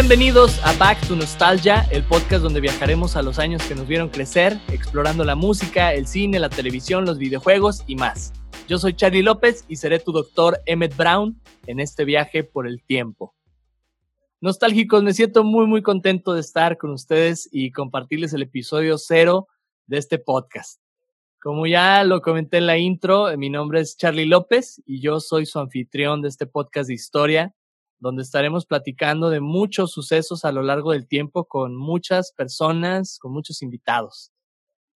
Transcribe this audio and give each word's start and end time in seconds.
Bienvenidos 0.00 0.58
a 0.64 0.72
Back 0.78 1.06
to 1.06 1.14
Nostalgia, 1.14 1.86
el 1.92 2.02
podcast 2.02 2.42
donde 2.42 2.62
viajaremos 2.62 3.16
a 3.16 3.22
los 3.22 3.38
años 3.38 3.62
que 3.68 3.74
nos 3.74 3.86
vieron 3.86 4.08
crecer, 4.08 4.58
explorando 4.72 5.24
la 5.24 5.34
música, 5.34 5.92
el 5.92 6.06
cine, 6.06 6.38
la 6.38 6.48
televisión, 6.48 7.04
los 7.04 7.18
videojuegos 7.18 7.84
y 7.86 7.96
más. 7.96 8.32
Yo 8.66 8.78
soy 8.78 8.94
Charlie 8.94 9.22
López 9.22 9.66
y 9.68 9.76
seré 9.76 9.98
tu 9.98 10.10
doctor 10.12 10.58
Emmett 10.64 10.96
Brown 10.96 11.38
en 11.66 11.80
este 11.80 12.06
viaje 12.06 12.44
por 12.44 12.66
el 12.66 12.82
tiempo. 12.82 13.34
Nostálgicos, 14.40 15.02
me 15.02 15.12
siento 15.12 15.44
muy 15.44 15.66
muy 15.66 15.82
contento 15.82 16.32
de 16.32 16.40
estar 16.40 16.78
con 16.78 16.92
ustedes 16.92 17.46
y 17.52 17.70
compartirles 17.70 18.32
el 18.32 18.40
episodio 18.40 18.96
cero 18.96 19.48
de 19.86 19.98
este 19.98 20.18
podcast. 20.18 20.80
Como 21.42 21.66
ya 21.66 22.04
lo 22.04 22.22
comenté 22.22 22.56
en 22.56 22.66
la 22.66 22.78
intro, 22.78 23.36
mi 23.36 23.50
nombre 23.50 23.82
es 23.82 23.98
Charlie 23.98 24.24
López 24.24 24.80
y 24.86 25.02
yo 25.02 25.20
soy 25.20 25.44
su 25.44 25.58
anfitrión 25.58 26.22
de 26.22 26.28
este 26.28 26.46
podcast 26.46 26.88
de 26.88 26.94
historia 26.94 27.54
donde 28.00 28.22
estaremos 28.22 28.64
platicando 28.64 29.28
de 29.28 29.40
muchos 29.40 29.92
sucesos 29.92 30.44
a 30.44 30.52
lo 30.52 30.62
largo 30.62 30.92
del 30.92 31.06
tiempo 31.06 31.44
con 31.44 31.76
muchas 31.76 32.32
personas, 32.32 33.18
con 33.18 33.32
muchos 33.32 33.60
invitados. 33.62 34.32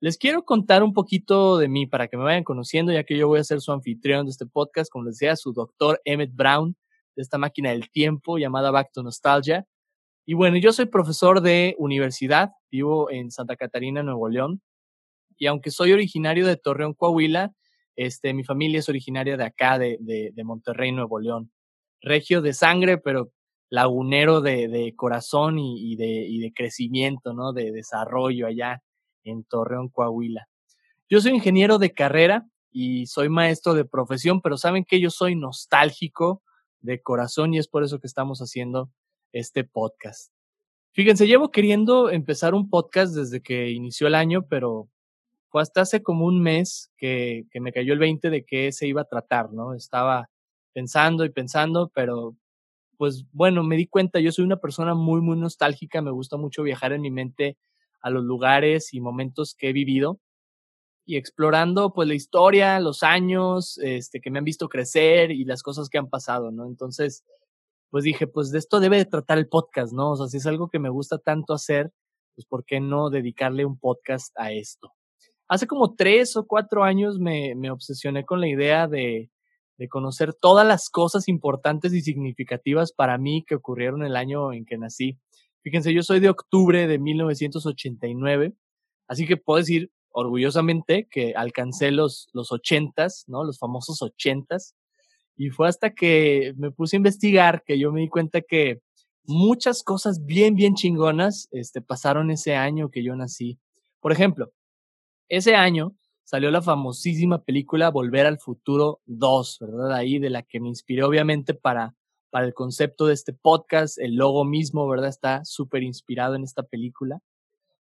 Les 0.00 0.16
quiero 0.18 0.44
contar 0.44 0.82
un 0.82 0.94
poquito 0.94 1.58
de 1.58 1.68
mí 1.68 1.86
para 1.86 2.08
que 2.08 2.16
me 2.16 2.24
vayan 2.24 2.44
conociendo, 2.44 2.92
ya 2.92 3.04
que 3.04 3.16
yo 3.16 3.28
voy 3.28 3.40
a 3.40 3.44
ser 3.44 3.60
su 3.60 3.72
anfitrión 3.72 4.24
de 4.24 4.30
este 4.30 4.46
podcast, 4.46 4.90
como 4.90 5.04
les 5.04 5.18
decía, 5.18 5.36
su 5.36 5.52
doctor 5.52 6.00
Emmett 6.04 6.34
Brown, 6.34 6.76
de 7.14 7.22
esta 7.22 7.38
máquina 7.38 7.70
del 7.70 7.90
tiempo 7.90 8.38
llamada 8.38 8.70
Back 8.70 8.90
to 8.92 9.02
Nostalgia. 9.02 9.66
Y 10.26 10.34
bueno, 10.34 10.56
yo 10.56 10.72
soy 10.72 10.86
profesor 10.86 11.42
de 11.42 11.76
universidad, 11.78 12.52
vivo 12.70 13.10
en 13.10 13.30
Santa 13.30 13.56
Catarina, 13.56 14.02
Nuevo 14.02 14.28
León, 14.28 14.62
y 15.36 15.46
aunque 15.46 15.70
soy 15.70 15.92
originario 15.92 16.46
de 16.46 16.56
Torreón, 16.56 16.94
Coahuila, 16.94 17.52
este, 17.96 18.32
mi 18.32 18.44
familia 18.44 18.80
es 18.80 18.88
originaria 18.88 19.36
de 19.36 19.44
acá, 19.44 19.78
de, 19.78 19.98
de, 20.00 20.30
de 20.32 20.44
Monterrey, 20.44 20.90
Nuevo 20.90 21.18
León 21.18 21.50
regio 22.04 22.42
de 22.42 22.52
sangre, 22.52 22.98
pero 22.98 23.32
lagunero 23.70 24.40
de, 24.40 24.92
corazón 24.96 25.58
y, 25.58 25.96
de, 25.96 26.06
y 26.06 26.38
de 26.38 26.52
crecimiento, 26.52 27.32
¿no? 27.32 27.52
De 27.52 27.72
desarrollo 27.72 28.46
allá 28.46 28.82
en 29.24 29.44
Torreón, 29.44 29.88
Coahuila. 29.88 30.46
Yo 31.08 31.20
soy 31.20 31.32
ingeniero 31.32 31.78
de 31.78 31.92
carrera 31.92 32.46
y 32.70 33.06
soy 33.06 33.28
maestro 33.28 33.74
de 33.74 33.84
profesión, 33.84 34.40
pero 34.40 34.56
saben 34.56 34.84
que 34.84 35.00
yo 35.00 35.10
soy 35.10 35.34
nostálgico 35.34 36.42
de 36.80 37.00
corazón 37.00 37.54
y 37.54 37.58
es 37.58 37.68
por 37.68 37.82
eso 37.82 37.98
que 37.98 38.06
estamos 38.06 38.40
haciendo 38.40 38.90
este 39.32 39.64
podcast. 39.64 40.32
Fíjense, 40.92 41.26
llevo 41.26 41.50
queriendo 41.50 42.10
empezar 42.10 42.54
un 42.54 42.70
podcast 42.70 43.14
desde 43.14 43.40
que 43.40 43.70
inició 43.70 44.06
el 44.06 44.14
año, 44.14 44.46
pero 44.48 44.88
fue 45.48 45.62
hasta 45.62 45.80
hace 45.80 46.02
como 46.02 46.26
un 46.26 46.40
mes 46.40 46.92
que, 46.96 47.46
que 47.50 47.60
me 47.60 47.72
cayó 47.72 47.92
el 47.92 47.98
20 47.98 48.30
de 48.30 48.44
qué 48.44 48.70
se 48.70 48.86
iba 48.86 49.02
a 49.02 49.08
tratar, 49.08 49.52
¿no? 49.52 49.74
Estaba 49.74 50.28
pensando 50.74 51.24
y 51.24 51.30
pensando, 51.30 51.90
pero 51.94 52.36
pues 52.98 53.24
bueno, 53.32 53.62
me 53.62 53.76
di 53.76 53.86
cuenta, 53.86 54.20
yo 54.20 54.32
soy 54.32 54.44
una 54.44 54.58
persona 54.60 54.94
muy, 54.94 55.20
muy 55.20 55.38
nostálgica, 55.38 56.02
me 56.02 56.10
gusta 56.10 56.36
mucho 56.36 56.62
viajar 56.62 56.92
en 56.92 57.02
mi 57.02 57.10
mente 57.10 57.56
a 58.00 58.10
los 58.10 58.24
lugares 58.24 58.92
y 58.92 59.00
momentos 59.00 59.54
que 59.54 59.70
he 59.70 59.72
vivido 59.72 60.20
y 61.06 61.16
explorando 61.16 61.92
pues 61.92 62.08
la 62.08 62.14
historia, 62.14 62.80
los 62.80 63.02
años, 63.02 63.78
este, 63.78 64.20
que 64.20 64.30
me 64.30 64.38
han 64.38 64.44
visto 64.44 64.68
crecer 64.68 65.30
y 65.30 65.44
las 65.44 65.62
cosas 65.62 65.88
que 65.88 65.98
han 65.98 66.08
pasado, 66.08 66.50
¿no? 66.50 66.66
Entonces, 66.66 67.24
pues 67.90 68.04
dije, 68.04 68.26
pues 68.26 68.50
de 68.50 68.58
esto 68.58 68.80
debe 68.80 68.96
de 68.98 69.04
tratar 69.04 69.38
el 69.38 69.48
podcast, 69.48 69.92
¿no? 69.92 70.12
O 70.12 70.16
sea, 70.16 70.28
si 70.28 70.38
es 70.38 70.46
algo 70.46 70.68
que 70.68 70.78
me 70.78 70.88
gusta 70.88 71.18
tanto 71.18 71.52
hacer, 71.54 71.92
pues 72.34 72.46
¿por 72.46 72.64
qué 72.64 72.80
no 72.80 73.10
dedicarle 73.10 73.64
un 73.64 73.78
podcast 73.78 74.32
a 74.38 74.52
esto? 74.52 74.92
Hace 75.48 75.66
como 75.66 75.94
tres 75.94 76.36
o 76.36 76.46
cuatro 76.46 76.84
años 76.84 77.18
me, 77.18 77.54
me 77.54 77.70
obsesioné 77.70 78.24
con 78.24 78.40
la 78.40 78.48
idea 78.48 78.88
de, 78.88 79.30
de 79.76 79.88
conocer 79.88 80.34
todas 80.34 80.66
las 80.66 80.88
cosas 80.88 81.28
importantes 81.28 81.92
y 81.92 82.00
significativas 82.00 82.92
para 82.92 83.18
mí 83.18 83.44
que 83.46 83.56
ocurrieron 83.56 84.04
el 84.04 84.16
año 84.16 84.52
en 84.52 84.64
que 84.64 84.78
nací. 84.78 85.18
Fíjense, 85.62 85.92
yo 85.92 86.02
soy 86.02 86.20
de 86.20 86.28
octubre 86.28 86.86
de 86.86 86.98
1989, 86.98 88.54
así 89.08 89.26
que 89.26 89.36
puedo 89.36 89.58
decir 89.58 89.90
orgullosamente 90.10 91.08
que 91.10 91.34
alcancé 91.34 91.90
los, 91.90 92.28
los 92.32 92.52
ochentas, 92.52 93.24
¿no? 93.26 93.44
Los 93.44 93.58
famosos 93.58 94.00
ochentas. 94.00 94.74
Y 95.36 95.50
fue 95.50 95.68
hasta 95.68 95.90
que 95.92 96.54
me 96.56 96.70
puse 96.70 96.96
a 96.96 96.98
investigar 96.98 97.64
que 97.66 97.78
yo 97.78 97.90
me 97.90 98.02
di 98.02 98.08
cuenta 98.08 98.40
que 98.40 98.80
muchas 99.24 99.82
cosas 99.82 100.24
bien, 100.24 100.54
bien 100.54 100.74
chingonas 100.74 101.48
este, 101.50 101.80
pasaron 101.80 102.30
ese 102.30 102.54
año 102.54 102.90
que 102.90 103.02
yo 103.02 103.16
nací. 103.16 103.58
Por 104.00 104.12
ejemplo, 104.12 104.52
ese 105.28 105.56
año 105.56 105.96
salió 106.24 106.50
la 106.50 106.62
famosísima 106.62 107.42
película 107.42 107.90
Volver 107.90 108.26
al 108.26 108.38
Futuro 108.38 109.00
2, 109.06 109.58
¿verdad? 109.60 109.92
Ahí 109.92 110.18
de 110.18 110.30
la 110.30 110.42
que 110.42 110.60
me 110.60 110.68
inspiré 110.68 111.04
obviamente 111.04 111.54
para, 111.54 111.94
para 112.30 112.46
el 112.46 112.54
concepto 112.54 113.06
de 113.06 113.14
este 113.14 113.32
podcast, 113.32 113.98
el 113.98 114.16
logo 114.16 114.44
mismo, 114.44 114.88
¿verdad? 114.88 115.08
Está 115.08 115.44
súper 115.44 115.82
inspirado 115.82 116.34
en 116.34 116.44
esta 116.44 116.62
película. 116.62 117.20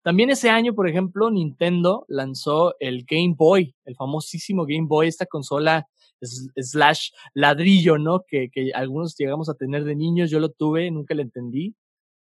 También 0.03 0.29
ese 0.29 0.51
año, 0.51 0.75
por 0.75 0.87
ejemplo, 0.87 1.31
Nintendo 1.31 2.05
lanzó 2.07 2.75
el 2.79 3.05
Game 3.05 3.33
Boy, 3.35 3.73
el 3.85 3.95
famosísimo 3.95 4.65
Game 4.67 4.85
Boy, 4.87 5.07
esta 5.07 5.25
consola 5.25 5.87
slash 6.21 7.09
ladrillo, 7.33 7.97
¿no? 7.97 8.21
Que, 8.27 8.49
que 8.51 8.71
algunos 8.73 9.15
llegamos 9.17 9.49
a 9.49 9.55
tener 9.55 9.83
de 9.83 9.95
niños, 9.95 10.29
yo 10.29 10.39
lo 10.39 10.49
tuve, 10.49 10.91
nunca 10.91 11.15
le 11.15 11.23
entendí 11.23 11.75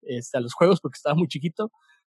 este, 0.03 0.37
a 0.37 0.41
los 0.41 0.53
juegos 0.57 0.79
porque 0.81 0.97
estaba 0.97 1.15
muy 1.15 1.27
chiquito, 1.27 1.71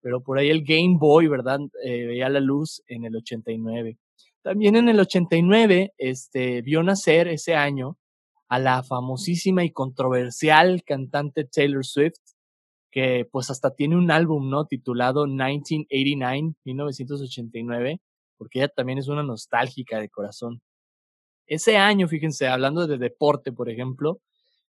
pero 0.06 0.22
por 0.22 0.38
ahí 0.38 0.52
el 0.52 0.64
Game 0.64 0.98
Boy, 1.00 1.26
¿verdad? 1.28 1.60
Eh, 1.84 2.06
veía 2.06 2.30
la 2.30 2.40
luz 2.40 2.84
en 2.86 3.06
el 3.06 3.16
89. 3.16 3.98
También 4.44 4.76
en 4.76 4.88
el 4.88 5.00
89, 5.00 5.96
este, 5.98 6.62
vio 6.62 6.84
nacer 6.84 7.28
ese 7.28 7.56
año 7.56 7.98
a 8.48 8.60
la 8.60 8.84
famosísima 8.84 9.64
y 9.64 9.72
controversial 9.72 10.84
cantante 10.84 11.46
Taylor 11.46 11.84
Swift, 11.84 12.20
que 12.92 13.28
pues 13.32 13.50
hasta 13.50 13.74
tiene 13.74 13.98
un 13.98 14.12
álbum, 14.12 14.48
¿no? 14.48 14.68
Titulado 14.68 15.26
1989, 15.26 16.54
1989, 16.64 18.00
porque 18.38 18.60
ella 18.60 18.68
también 18.68 19.00
es 19.00 19.08
una 19.08 19.24
nostálgica 19.24 20.00
de 20.00 20.10
corazón. 20.10 20.62
Ese 21.48 21.78
año, 21.78 22.08
fíjense, 22.08 22.48
hablando 22.48 22.86
de 22.86 23.00
deporte, 23.00 23.52
por 23.52 23.72
ejemplo, 23.72 24.22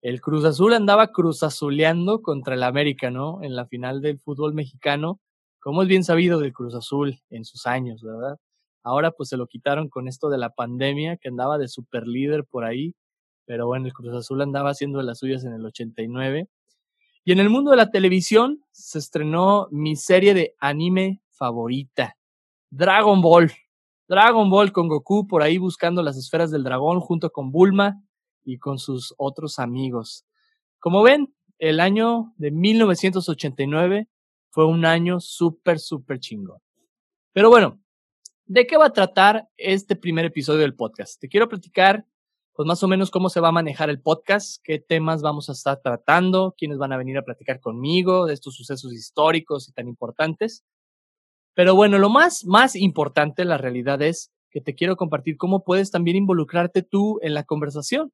el 0.02 0.20
Cruz 0.20 0.44
Azul 0.44 0.74
andaba 0.74 1.08
cruzazuleando 1.08 2.22
contra 2.22 2.54
el 2.54 2.62
América, 2.62 3.10
¿no? 3.10 3.42
En 3.42 3.56
la 3.56 3.66
final 3.66 4.00
del 4.00 4.20
fútbol 4.20 4.54
mexicano, 4.54 5.20
como 5.60 5.82
es 5.82 5.88
bien 5.88 6.04
sabido 6.04 6.38
del 6.38 6.52
Cruz 6.52 6.74
Azul 6.74 7.20
en 7.30 7.44
sus 7.44 7.66
años, 7.66 8.02
¿verdad? 8.02 8.38
Ahora 8.84 9.10
pues 9.10 9.28
se 9.28 9.36
lo 9.36 9.46
quitaron 9.48 9.88
con 9.88 10.06
esto 10.08 10.28
de 10.30 10.38
la 10.38 10.50
pandemia, 10.50 11.16
que 11.16 11.28
andaba 11.28 11.58
de 11.58 11.68
super 11.68 12.06
líder 12.06 12.44
por 12.44 12.64
ahí, 12.64 12.94
pero 13.44 13.66
bueno, 13.66 13.86
el 13.86 13.92
Cruz 13.92 14.14
Azul 14.14 14.40
andaba 14.40 14.70
haciendo 14.70 15.02
las 15.02 15.18
suyas 15.18 15.44
en 15.44 15.52
el 15.52 15.64
89. 15.66 16.48
Y 17.24 17.32
en 17.32 17.40
el 17.40 17.50
mundo 17.50 17.72
de 17.72 17.76
la 17.76 17.90
televisión 17.90 18.64
se 18.70 18.98
estrenó 18.98 19.68
mi 19.70 19.96
serie 19.96 20.32
de 20.32 20.54
anime 20.60 21.20
favorita, 21.30 22.16
Dragon 22.70 23.20
Ball. 23.20 23.52
Dragon 24.06 24.48
Ball 24.48 24.72
con 24.72 24.88
Goku 24.88 25.26
por 25.26 25.42
ahí 25.42 25.58
buscando 25.58 26.02
las 26.02 26.16
esferas 26.16 26.50
del 26.50 26.64
dragón 26.64 27.00
junto 27.00 27.30
con 27.30 27.50
Bulma 27.52 28.02
y 28.44 28.58
con 28.58 28.78
sus 28.78 29.14
otros 29.18 29.58
amigos. 29.58 30.24
Como 30.78 31.02
ven, 31.02 31.34
el 31.58 31.80
año 31.80 32.32
de 32.36 32.50
1989 32.50 34.08
fue 34.50 34.66
un 34.66 34.84
año 34.84 35.20
súper, 35.20 35.78
súper 35.78 36.20
chingón. 36.20 36.58
Pero 37.32 37.50
bueno, 37.50 37.80
¿de 38.46 38.66
qué 38.66 38.76
va 38.76 38.86
a 38.86 38.92
tratar 38.92 39.48
este 39.56 39.96
primer 39.96 40.24
episodio 40.24 40.60
del 40.60 40.74
podcast? 40.74 41.20
Te 41.20 41.28
quiero 41.28 41.48
platicar, 41.48 42.06
pues 42.54 42.66
más 42.66 42.82
o 42.82 42.88
menos 42.88 43.10
cómo 43.10 43.28
se 43.28 43.40
va 43.40 43.48
a 43.48 43.52
manejar 43.52 43.90
el 43.90 44.00
podcast, 44.00 44.62
qué 44.64 44.78
temas 44.78 45.22
vamos 45.22 45.48
a 45.48 45.52
estar 45.52 45.80
tratando, 45.82 46.54
quiénes 46.56 46.78
van 46.78 46.92
a 46.92 46.96
venir 46.96 47.18
a 47.18 47.24
platicar 47.24 47.60
conmigo 47.60 48.26
de 48.26 48.34
estos 48.34 48.54
sucesos 48.54 48.92
históricos 48.92 49.68
y 49.68 49.72
tan 49.72 49.88
importantes. 49.88 50.64
Pero 51.54 51.74
bueno, 51.74 51.98
lo 51.98 52.08
más, 52.08 52.44
más 52.44 52.76
importante, 52.76 53.44
la 53.44 53.58
realidad 53.58 54.00
es 54.02 54.32
que 54.50 54.60
te 54.60 54.74
quiero 54.74 54.96
compartir 54.96 55.36
cómo 55.36 55.64
puedes 55.64 55.90
también 55.90 56.16
involucrarte 56.16 56.82
tú 56.82 57.18
en 57.22 57.34
la 57.34 57.44
conversación. 57.44 58.12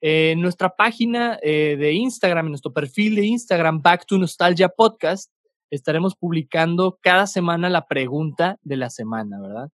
Eh, 0.00 0.30
en 0.32 0.40
nuestra 0.40 0.76
página 0.76 1.38
eh, 1.42 1.76
de 1.76 1.92
Instagram, 1.92 2.46
en 2.46 2.52
nuestro 2.52 2.72
perfil 2.72 3.16
de 3.16 3.26
Instagram, 3.26 3.82
Back 3.82 4.06
to 4.06 4.16
Nostalgia 4.16 4.68
Podcast, 4.68 5.32
estaremos 5.70 6.14
publicando 6.14 6.98
cada 7.02 7.26
semana 7.26 7.68
la 7.68 7.86
pregunta 7.86 8.58
de 8.62 8.76
la 8.76 8.90
semana, 8.90 9.40
¿verdad? 9.40 9.70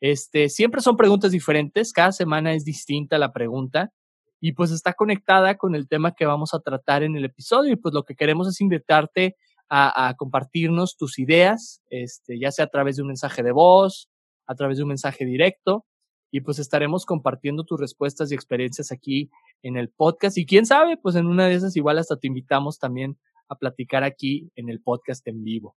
Este, 0.00 0.48
siempre 0.50 0.80
son 0.82 0.96
preguntas 0.96 1.32
diferentes, 1.32 1.92
cada 1.92 2.12
semana 2.12 2.52
es 2.52 2.64
distinta 2.64 3.18
la 3.18 3.32
pregunta 3.32 3.92
y 4.40 4.52
pues 4.52 4.70
está 4.70 4.92
conectada 4.92 5.56
con 5.56 5.74
el 5.74 5.88
tema 5.88 6.12
que 6.12 6.26
vamos 6.26 6.54
a 6.54 6.60
tratar 6.60 7.02
en 7.02 7.16
el 7.16 7.24
episodio 7.24 7.72
y 7.72 7.76
pues 7.76 7.92
lo 7.92 8.04
que 8.04 8.14
queremos 8.14 8.46
es 8.46 8.60
invitarte 8.60 9.36
a, 9.68 10.08
a 10.08 10.14
compartirnos 10.14 10.96
tus 10.96 11.18
ideas, 11.18 11.82
este, 11.90 12.38
ya 12.38 12.52
sea 12.52 12.66
a 12.66 12.68
través 12.68 12.96
de 12.96 13.02
un 13.02 13.08
mensaje 13.08 13.42
de 13.42 13.50
voz, 13.50 14.08
a 14.46 14.54
través 14.54 14.76
de 14.76 14.84
un 14.84 14.90
mensaje 14.90 15.24
directo 15.24 15.86
y 16.30 16.40
pues 16.40 16.58
estaremos 16.58 17.06
compartiendo 17.06 17.64
tus 17.64 17.80
respuestas 17.80 18.30
y 18.30 18.34
experiencias 18.34 18.92
aquí 18.92 19.30
en 19.62 19.76
el 19.76 19.88
podcast. 19.88 20.38
Y 20.38 20.46
quién 20.46 20.66
sabe, 20.66 20.96
pues 20.96 21.16
en 21.16 21.26
una 21.26 21.46
de 21.46 21.54
esas 21.54 21.76
igual 21.76 21.98
hasta 21.98 22.16
te 22.16 22.26
invitamos 22.26 22.78
también 22.78 23.18
a 23.48 23.56
platicar 23.56 24.04
aquí 24.04 24.50
en 24.56 24.68
el 24.68 24.80
podcast 24.80 25.26
en 25.28 25.44
vivo. 25.44 25.76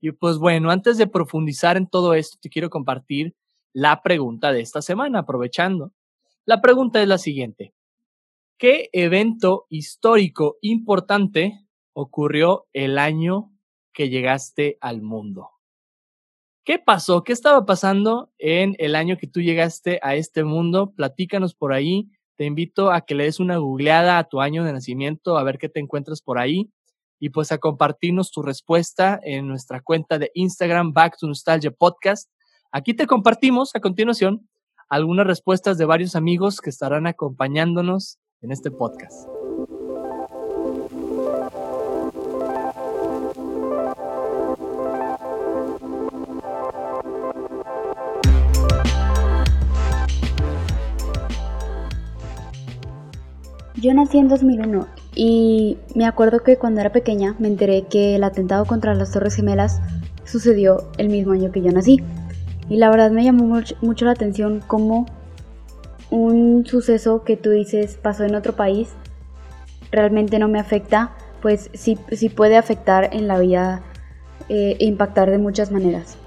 Y 0.00 0.12
pues 0.12 0.38
bueno, 0.38 0.70
antes 0.70 0.96
de 0.98 1.06
profundizar 1.06 1.76
en 1.76 1.86
todo 1.86 2.14
esto, 2.14 2.38
te 2.40 2.48
quiero 2.48 2.70
compartir 2.70 3.34
la 3.72 4.02
pregunta 4.02 4.52
de 4.52 4.60
esta 4.60 4.82
semana, 4.82 5.20
aprovechando. 5.20 5.92
La 6.44 6.60
pregunta 6.60 7.02
es 7.02 7.08
la 7.08 7.18
siguiente. 7.18 7.74
¿Qué 8.56 8.88
evento 8.92 9.66
histórico 9.68 10.56
importante 10.62 11.64
ocurrió 11.92 12.66
el 12.72 12.98
año 12.98 13.50
que 13.92 14.08
llegaste 14.08 14.78
al 14.80 15.02
mundo. 15.02 15.50
¿Qué 16.64 16.78
pasó? 16.78 17.24
¿Qué 17.24 17.32
estaba 17.32 17.64
pasando 17.64 18.32
en 18.38 18.76
el 18.78 18.94
año 18.94 19.16
que 19.16 19.26
tú 19.26 19.40
llegaste 19.40 19.98
a 20.02 20.14
este 20.14 20.44
mundo? 20.44 20.92
Platícanos 20.92 21.54
por 21.54 21.72
ahí. 21.72 22.08
Te 22.40 22.46
invito 22.46 22.90
a 22.90 23.02
que 23.02 23.14
le 23.14 23.24
des 23.24 23.38
una 23.38 23.58
googleada 23.58 24.16
a 24.16 24.24
tu 24.24 24.40
año 24.40 24.64
de 24.64 24.72
nacimiento, 24.72 25.36
a 25.36 25.42
ver 25.42 25.58
qué 25.58 25.68
te 25.68 25.78
encuentras 25.78 26.22
por 26.22 26.38
ahí 26.38 26.70
y 27.18 27.28
pues 27.28 27.52
a 27.52 27.58
compartirnos 27.58 28.30
tu 28.30 28.40
respuesta 28.40 29.20
en 29.22 29.46
nuestra 29.46 29.82
cuenta 29.82 30.18
de 30.18 30.30
Instagram 30.32 30.94
Back 30.94 31.18
to 31.18 31.26
Nostalgia 31.26 31.70
Podcast. 31.70 32.30
Aquí 32.72 32.94
te 32.94 33.06
compartimos 33.06 33.76
a 33.76 33.80
continuación 33.80 34.48
algunas 34.88 35.26
respuestas 35.26 35.76
de 35.76 35.84
varios 35.84 36.16
amigos 36.16 36.62
que 36.62 36.70
estarán 36.70 37.06
acompañándonos 37.06 38.18
en 38.40 38.52
este 38.52 38.70
podcast. 38.70 39.28
Yo 53.80 53.94
nací 53.94 54.18
en 54.18 54.28
2001 54.28 54.88
y 55.14 55.78
me 55.94 56.04
acuerdo 56.04 56.42
que 56.42 56.58
cuando 56.58 56.82
era 56.82 56.92
pequeña 56.92 57.34
me 57.38 57.48
enteré 57.48 57.86
que 57.86 58.14
el 58.14 58.24
atentado 58.24 58.66
contra 58.66 58.94
las 58.94 59.10
Torres 59.10 59.36
Gemelas 59.36 59.80
sucedió 60.24 60.90
el 60.98 61.08
mismo 61.08 61.32
año 61.32 61.50
que 61.50 61.62
yo 61.62 61.72
nací. 61.72 62.02
Y 62.68 62.76
la 62.76 62.90
verdad 62.90 63.10
me 63.10 63.24
llamó 63.24 63.44
mucho, 63.80 64.04
la 64.04 64.10
atención 64.10 64.62
cómo 64.66 65.06
un 66.10 66.66
suceso 66.66 67.24
que 67.24 67.38
tú 67.38 67.50
dices 67.50 67.96
pasó 67.96 68.24
en 68.24 68.34
otro 68.34 68.54
país 68.54 68.90
realmente 69.90 70.38
no 70.38 70.48
me 70.48 70.60
afecta, 70.60 71.16
pues 71.40 71.70
sí, 71.72 71.98
sí 72.12 72.28
puede 72.28 72.58
afectar 72.58 73.08
en 73.14 73.28
la 73.28 73.38
vida 73.38 73.82
eh, 74.50 74.76
e 74.78 74.84
impactar 74.84 75.30
de 75.30 75.38
muchas 75.38 75.72
maneras. 75.72 76.18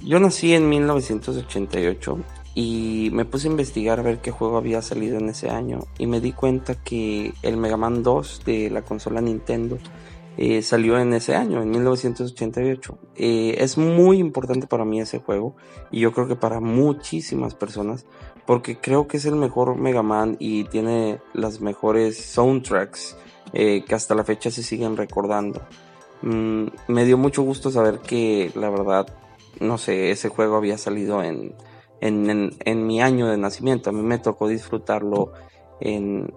Yo 0.00 0.20
nací 0.20 0.54
en 0.54 0.68
1988 0.68 2.18
y 2.54 3.10
me 3.12 3.24
puse 3.24 3.48
a 3.48 3.50
investigar 3.50 4.00
a 4.00 4.02
ver 4.02 4.18
qué 4.18 4.30
juego 4.30 4.56
había 4.56 4.82
salido 4.82 5.18
en 5.18 5.28
ese 5.28 5.50
año 5.50 5.80
y 5.98 6.06
me 6.06 6.20
di 6.20 6.32
cuenta 6.32 6.74
que 6.74 7.32
el 7.42 7.56
Mega 7.56 7.76
Man 7.76 8.02
2 8.02 8.42
de 8.44 8.70
la 8.70 8.82
consola 8.82 9.20
Nintendo 9.20 9.78
eh, 10.36 10.62
salió 10.62 10.98
en 10.98 11.12
ese 11.14 11.34
año, 11.34 11.62
en 11.62 11.70
1988. 11.70 12.98
Eh, 13.16 13.56
es 13.58 13.76
muy 13.76 14.18
importante 14.18 14.68
para 14.68 14.84
mí 14.84 15.00
ese 15.00 15.18
juego 15.18 15.56
y 15.90 16.00
yo 16.00 16.12
creo 16.12 16.28
que 16.28 16.36
para 16.36 16.60
muchísimas 16.60 17.54
personas 17.54 18.06
porque 18.46 18.78
creo 18.78 19.08
que 19.08 19.18
es 19.18 19.26
el 19.26 19.34
mejor 19.34 19.76
Mega 19.76 20.02
Man 20.02 20.36
y 20.38 20.64
tiene 20.64 21.20
las 21.34 21.60
mejores 21.60 22.16
soundtracks 22.16 23.14
eh, 23.52 23.84
que 23.86 23.94
hasta 23.94 24.14
la 24.14 24.24
fecha 24.24 24.50
se 24.50 24.62
siguen 24.62 24.96
recordando. 24.96 25.60
Mm, 26.22 26.68
me 26.86 27.04
dio 27.04 27.18
mucho 27.18 27.42
gusto 27.42 27.70
saber 27.70 27.98
que 27.98 28.50
la 28.54 28.70
verdad, 28.70 29.06
no 29.60 29.76
sé, 29.76 30.12
ese 30.12 30.28
juego 30.28 30.56
había 30.56 30.78
salido 30.78 31.22
en 31.22 31.52
en, 32.00 32.86
mi 32.86 33.00
año 33.00 33.28
de 33.28 33.36
nacimiento. 33.36 33.90
A 33.90 33.92
mí 33.92 34.02
me 34.02 34.18
tocó 34.18 34.48
disfrutarlo 34.48 35.32
en, 35.80 36.32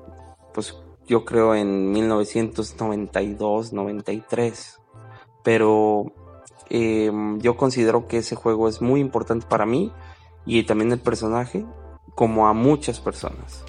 pues 0.53 0.75
yo 1.07 1.25
creo 1.25 1.55
en 1.55 1.91
1992, 1.91 3.73
93. 3.73 4.79
Pero 5.43 6.13
em, 6.69 7.39
yo 7.39 7.57
considero 7.57 8.07
que 8.07 8.17
ese 8.17 8.35
juego 8.35 8.67
es 8.67 8.81
muy 8.81 8.99
importante 8.99 9.45
para 9.47 9.65
mí 9.65 9.91
y 10.45 10.63
también 10.63 10.91
el 10.91 10.99
personaje, 10.99 11.65
como 12.15 12.47
a 12.47 12.53
muchas 12.53 12.99
personas. 12.99 13.63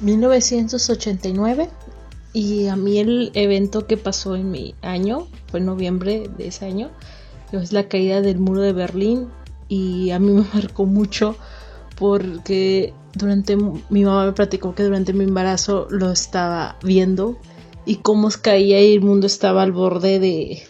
1989 0.00 1.70
y 2.32 2.66
a 2.66 2.76
mí 2.76 2.98
el 2.98 3.30
evento 3.34 3.86
que 3.86 3.96
pasó 3.96 4.34
en 4.34 4.50
mi 4.50 4.74
año 4.82 5.28
fue 5.46 5.60
en 5.60 5.66
noviembre 5.66 6.28
de 6.36 6.48
ese 6.48 6.66
año, 6.66 6.90
es 7.52 7.72
la 7.72 7.88
caída 7.88 8.20
del 8.20 8.40
muro 8.40 8.60
de 8.60 8.72
Berlín 8.72 9.28
y 9.68 10.10
a 10.10 10.18
mí 10.18 10.32
me 10.32 10.44
marcó 10.52 10.86
mucho 10.86 11.36
porque 11.96 12.92
durante 13.14 13.56
mi 13.56 14.04
mamá 14.04 14.26
me 14.26 14.32
platicó 14.32 14.74
que 14.74 14.82
durante 14.82 15.12
mi 15.12 15.24
embarazo 15.24 15.86
lo 15.90 16.10
estaba 16.10 16.76
viendo 16.82 17.36
y 17.86 17.96
cómo 17.96 18.28
caía 18.40 18.80
y 18.82 18.94
el 18.94 19.00
mundo 19.00 19.26
estaba 19.26 19.62
al 19.62 19.72
borde 19.72 20.18
de 20.18 20.62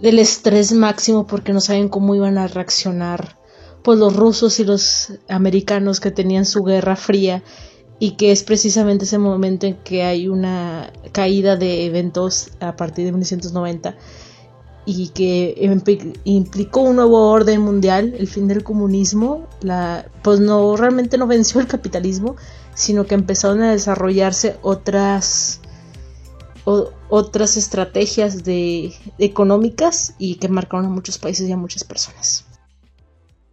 del 0.00 0.18
estrés 0.18 0.72
máximo 0.72 1.26
porque 1.26 1.52
no 1.52 1.60
saben 1.60 1.88
cómo 1.88 2.14
iban 2.14 2.36
a 2.36 2.48
reaccionar 2.48 3.38
pues 3.82 3.98
los 3.98 4.14
rusos 4.14 4.60
y 4.60 4.64
los 4.64 5.12
americanos 5.28 6.00
que 6.00 6.10
tenían 6.10 6.44
su 6.44 6.62
guerra 6.64 6.96
fría 6.96 7.42
y 7.98 8.12
que 8.12 8.30
es 8.30 8.42
precisamente 8.42 9.04
ese 9.04 9.18
momento 9.18 9.66
en 9.66 9.76
que 9.76 10.02
hay 10.02 10.28
una 10.28 10.92
caída 11.12 11.56
de 11.56 11.86
eventos 11.86 12.50
a 12.60 12.76
partir 12.76 13.06
de 13.06 13.12
1990 13.12 13.96
y 14.86 15.08
que 15.08 15.54
implicó 16.24 16.80
un 16.82 16.96
nuevo 16.96 17.30
orden 17.30 17.60
mundial, 17.60 18.14
el 18.16 18.28
fin 18.28 18.46
del 18.46 18.62
comunismo, 18.62 19.48
pues 20.22 20.38
no 20.38 20.76
realmente 20.76 21.18
no 21.18 21.26
venció 21.26 21.60
el 21.60 21.66
capitalismo, 21.66 22.36
sino 22.74 23.04
que 23.04 23.16
empezaron 23.16 23.62
a 23.62 23.72
desarrollarse 23.72 24.56
otras 24.62 25.60
otras 27.08 27.56
estrategias 27.56 28.42
económicas 29.18 30.14
y 30.18 30.34
que 30.36 30.48
marcaron 30.48 30.86
a 30.86 30.88
muchos 30.88 31.16
países 31.18 31.48
y 31.48 31.52
a 31.52 31.56
muchas 31.56 31.84
personas. 31.84 32.44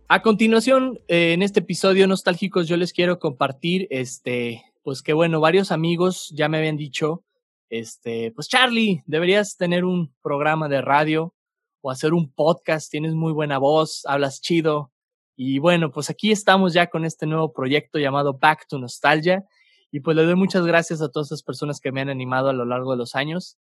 A 0.08 0.22
continuación, 0.22 1.00
eh, 1.08 1.34
en 1.34 1.42
este 1.44 1.60
episodio 1.60 2.08
nostálgicos, 2.08 2.68
yo 2.68 2.76
les 2.76 2.92
quiero 2.92 3.20
compartir, 3.20 3.88
este, 3.92 4.64
pues 4.84 5.02
que 5.02 5.14
bueno, 5.14 5.40
varios 5.40 5.72
amigos 5.72 6.32
ya 6.36 6.50
me 6.50 6.58
habían 6.58 6.78
dicho 6.78 7.24
este, 7.74 8.32
pues 8.34 8.48
Charlie, 8.50 9.02
deberías 9.08 9.58
tener 9.58 9.84
un 9.84 10.14
programa 10.22 10.70
de 10.70 10.80
radio 10.80 11.34
o 11.82 11.90
hacer 11.90 12.14
un 12.14 12.32
podcast, 12.32 12.92
tienes 12.92 13.16
muy 13.16 13.34
buena 13.34 13.58
voz, 13.58 14.04
hablas 14.06 14.42
chido. 14.42 14.92
Y 15.36 15.58
bueno, 15.58 15.90
pues 15.90 16.12
aquí 16.12 16.32
estamos 16.32 16.74
ya 16.74 16.92
con 16.92 17.04
este 17.04 17.26
nuevo 17.26 17.52
proyecto 17.52 17.98
llamado 17.98 18.38
Back 18.38 18.68
to 18.68 18.78
Nostalgia. 18.78 19.44
Y 19.90 20.02
pues 20.02 20.16
le 20.16 20.24
doy 20.24 20.36
muchas 20.36 20.68
gracias 20.68 21.02
a 21.02 21.10
todas 21.10 21.30
esas 21.30 21.42
personas 21.42 21.80
que 21.80 21.92
me 21.92 22.02
han 22.02 22.10
animado 22.10 22.50
a 22.50 22.54
lo 22.54 22.64
largo 22.64 22.92
de 22.92 22.98
los 22.98 23.16
años. 23.16 23.58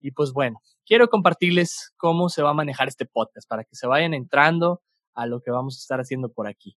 Y 0.00 0.12
pues 0.12 0.30
bueno, 0.32 0.62
quiero 0.86 1.08
compartirles 1.08 1.92
cómo 1.96 2.28
se 2.28 2.42
va 2.42 2.50
a 2.50 2.54
manejar 2.54 2.86
este 2.86 3.04
podcast 3.04 3.48
para 3.48 3.64
que 3.64 3.74
se 3.74 3.88
vayan 3.88 4.14
entrando 4.14 4.80
a 5.12 5.26
lo 5.26 5.40
que 5.40 5.50
vamos 5.50 5.74
a 5.74 5.80
estar 5.80 5.98
haciendo 5.98 6.28
por 6.28 6.46
aquí. 6.46 6.76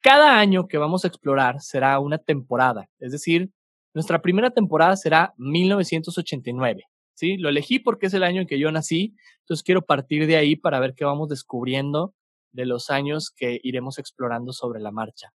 Cada 0.00 0.40
año 0.40 0.66
que 0.66 0.76
vamos 0.76 1.04
a 1.04 1.08
explorar 1.08 1.60
será 1.60 2.00
una 2.00 2.18
temporada, 2.18 2.88
es 2.98 3.12
decir, 3.12 3.52
nuestra 3.94 4.22
primera 4.22 4.50
temporada 4.50 4.96
será 4.96 5.34
1989. 5.36 6.84
¿sí? 7.14 7.36
Lo 7.36 7.48
elegí 7.48 7.78
porque 7.78 8.06
es 8.06 8.14
el 8.14 8.22
año 8.22 8.42
en 8.42 8.46
que 8.46 8.58
yo 8.58 8.70
nací, 8.72 9.14
entonces 9.40 9.62
quiero 9.62 9.82
partir 9.82 10.26
de 10.26 10.36
ahí 10.36 10.56
para 10.56 10.80
ver 10.80 10.94
qué 10.94 11.04
vamos 11.04 11.28
descubriendo 11.28 12.14
de 12.52 12.66
los 12.66 12.90
años 12.90 13.30
que 13.30 13.60
iremos 13.62 13.98
explorando 13.98 14.52
sobre 14.52 14.80
la 14.80 14.90
marcha. 14.90 15.32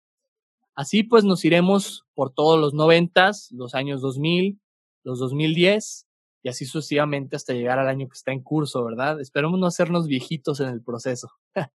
Así 0.76 1.04
pues 1.04 1.24
nos 1.24 1.46
iremos 1.46 2.06
por 2.16 2.34
todos 2.34 2.60
los 2.60 2.74
noventas, 2.74 3.50
los 3.52 3.76
años 3.76 4.02
2000, 4.02 4.60
los 5.04 5.20
2010 5.20 6.08
y 6.42 6.50
así 6.50 6.66
sucesivamente 6.66 7.36
hasta 7.36 7.54
llegar 7.54 7.80
al 7.80 7.88
año 7.88 8.08
que 8.08 8.16
está 8.16 8.32
en 8.32 8.42
curso, 8.42 8.84
¿verdad? 8.84 9.22
Esperemos 9.22 9.60
no 9.60 9.68
hacernos 9.68 10.08
viejitos 10.08 10.60
en 10.60 10.70
el 10.70 10.82
proceso. 10.82 11.30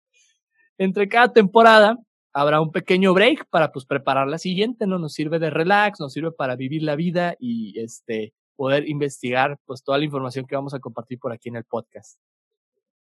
Entre 0.79 1.09
cada 1.09 1.33
temporada 1.33 1.99
habrá 2.37 2.61
un 2.61 2.71
pequeño 2.71 3.15
break 3.15 3.49
para 3.49 3.73
pues 3.73 3.87
preparar 3.87 4.29
la 4.29 4.39
siguiente, 4.39 4.87
¿no? 4.87 4.99
Nos 4.99 5.15
sirve 5.15 5.39
de 5.39 5.49
relax, 5.49 6.01
nos 6.01 6.13
sirve 6.13 6.33
para 6.33 6.55
vivir 6.55 6.83
la 6.83 6.95
vida 6.95 7.35
y 7.39 7.81
este 7.81 8.35
poder 8.57 8.89
investigar 8.89 9.59
pues 9.65 9.83
toda 9.83 9.97
la 9.99 10.05
información 10.05 10.47
que 10.47 10.55
vamos 10.55 10.75
a 10.75 10.79
compartir 10.79 11.19
por 11.19 11.33
aquí 11.33 11.49
en 11.49 11.57
el 11.57 11.65
podcast. 11.65 12.19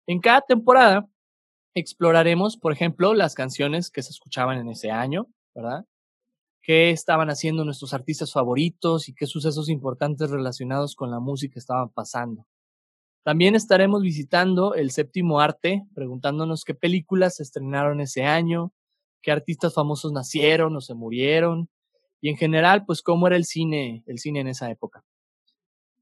En 0.07 0.21
cada 0.21 0.41
temporada 0.41 1.07
exploraremos, 1.75 2.55
por 2.55 2.71
ejemplo, 2.71 3.13
las 3.13 3.35
canciones 3.35 3.91
que 3.91 4.01
se 4.01 4.11
escuchaban 4.11 4.59
en 4.59 4.69
ese 4.69 4.91
año, 4.91 5.27
¿verdad? 5.53 5.85
qué 6.61 6.89
estaban 6.89 7.29
haciendo 7.29 7.63
nuestros 7.63 7.93
artistas 7.93 8.33
favoritos 8.33 9.07
y 9.07 9.13
qué 9.13 9.25
sucesos 9.25 9.69
importantes 9.69 10.29
relacionados 10.29 10.95
con 10.95 11.11
la 11.11 11.21
música 11.21 11.59
estaban 11.59 11.89
pasando. 11.89 12.45
También 13.23 13.55
estaremos 13.55 14.01
visitando 14.01 14.73
el 14.73 14.91
séptimo 14.91 15.39
arte, 15.39 15.85
preguntándonos 15.95 16.65
qué 16.65 16.73
películas 16.73 17.37
se 17.37 17.43
estrenaron 17.43 18.01
ese 18.01 18.25
año, 18.25 18.73
qué 19.21 19.31
artistas 19.31 19.73
famosos 19.73 20.11
nacieron 20.11 20.75
o 20.75 20.81
se 20.81 20.93
murieron, 20.93 21.69
y 22.21 22.29
en 22.29 22.37
general, 22.37 22.85
pues 22.85 23.01
cómo 23.01 23.27
era 23.27 23.35
el 23.35 23.45
cine, 23.45 24.03
el 24.07 24.19
cine 24.19 24.39
en 24.39 24.47
esa 24.47 24.69
época. 24.71 25.03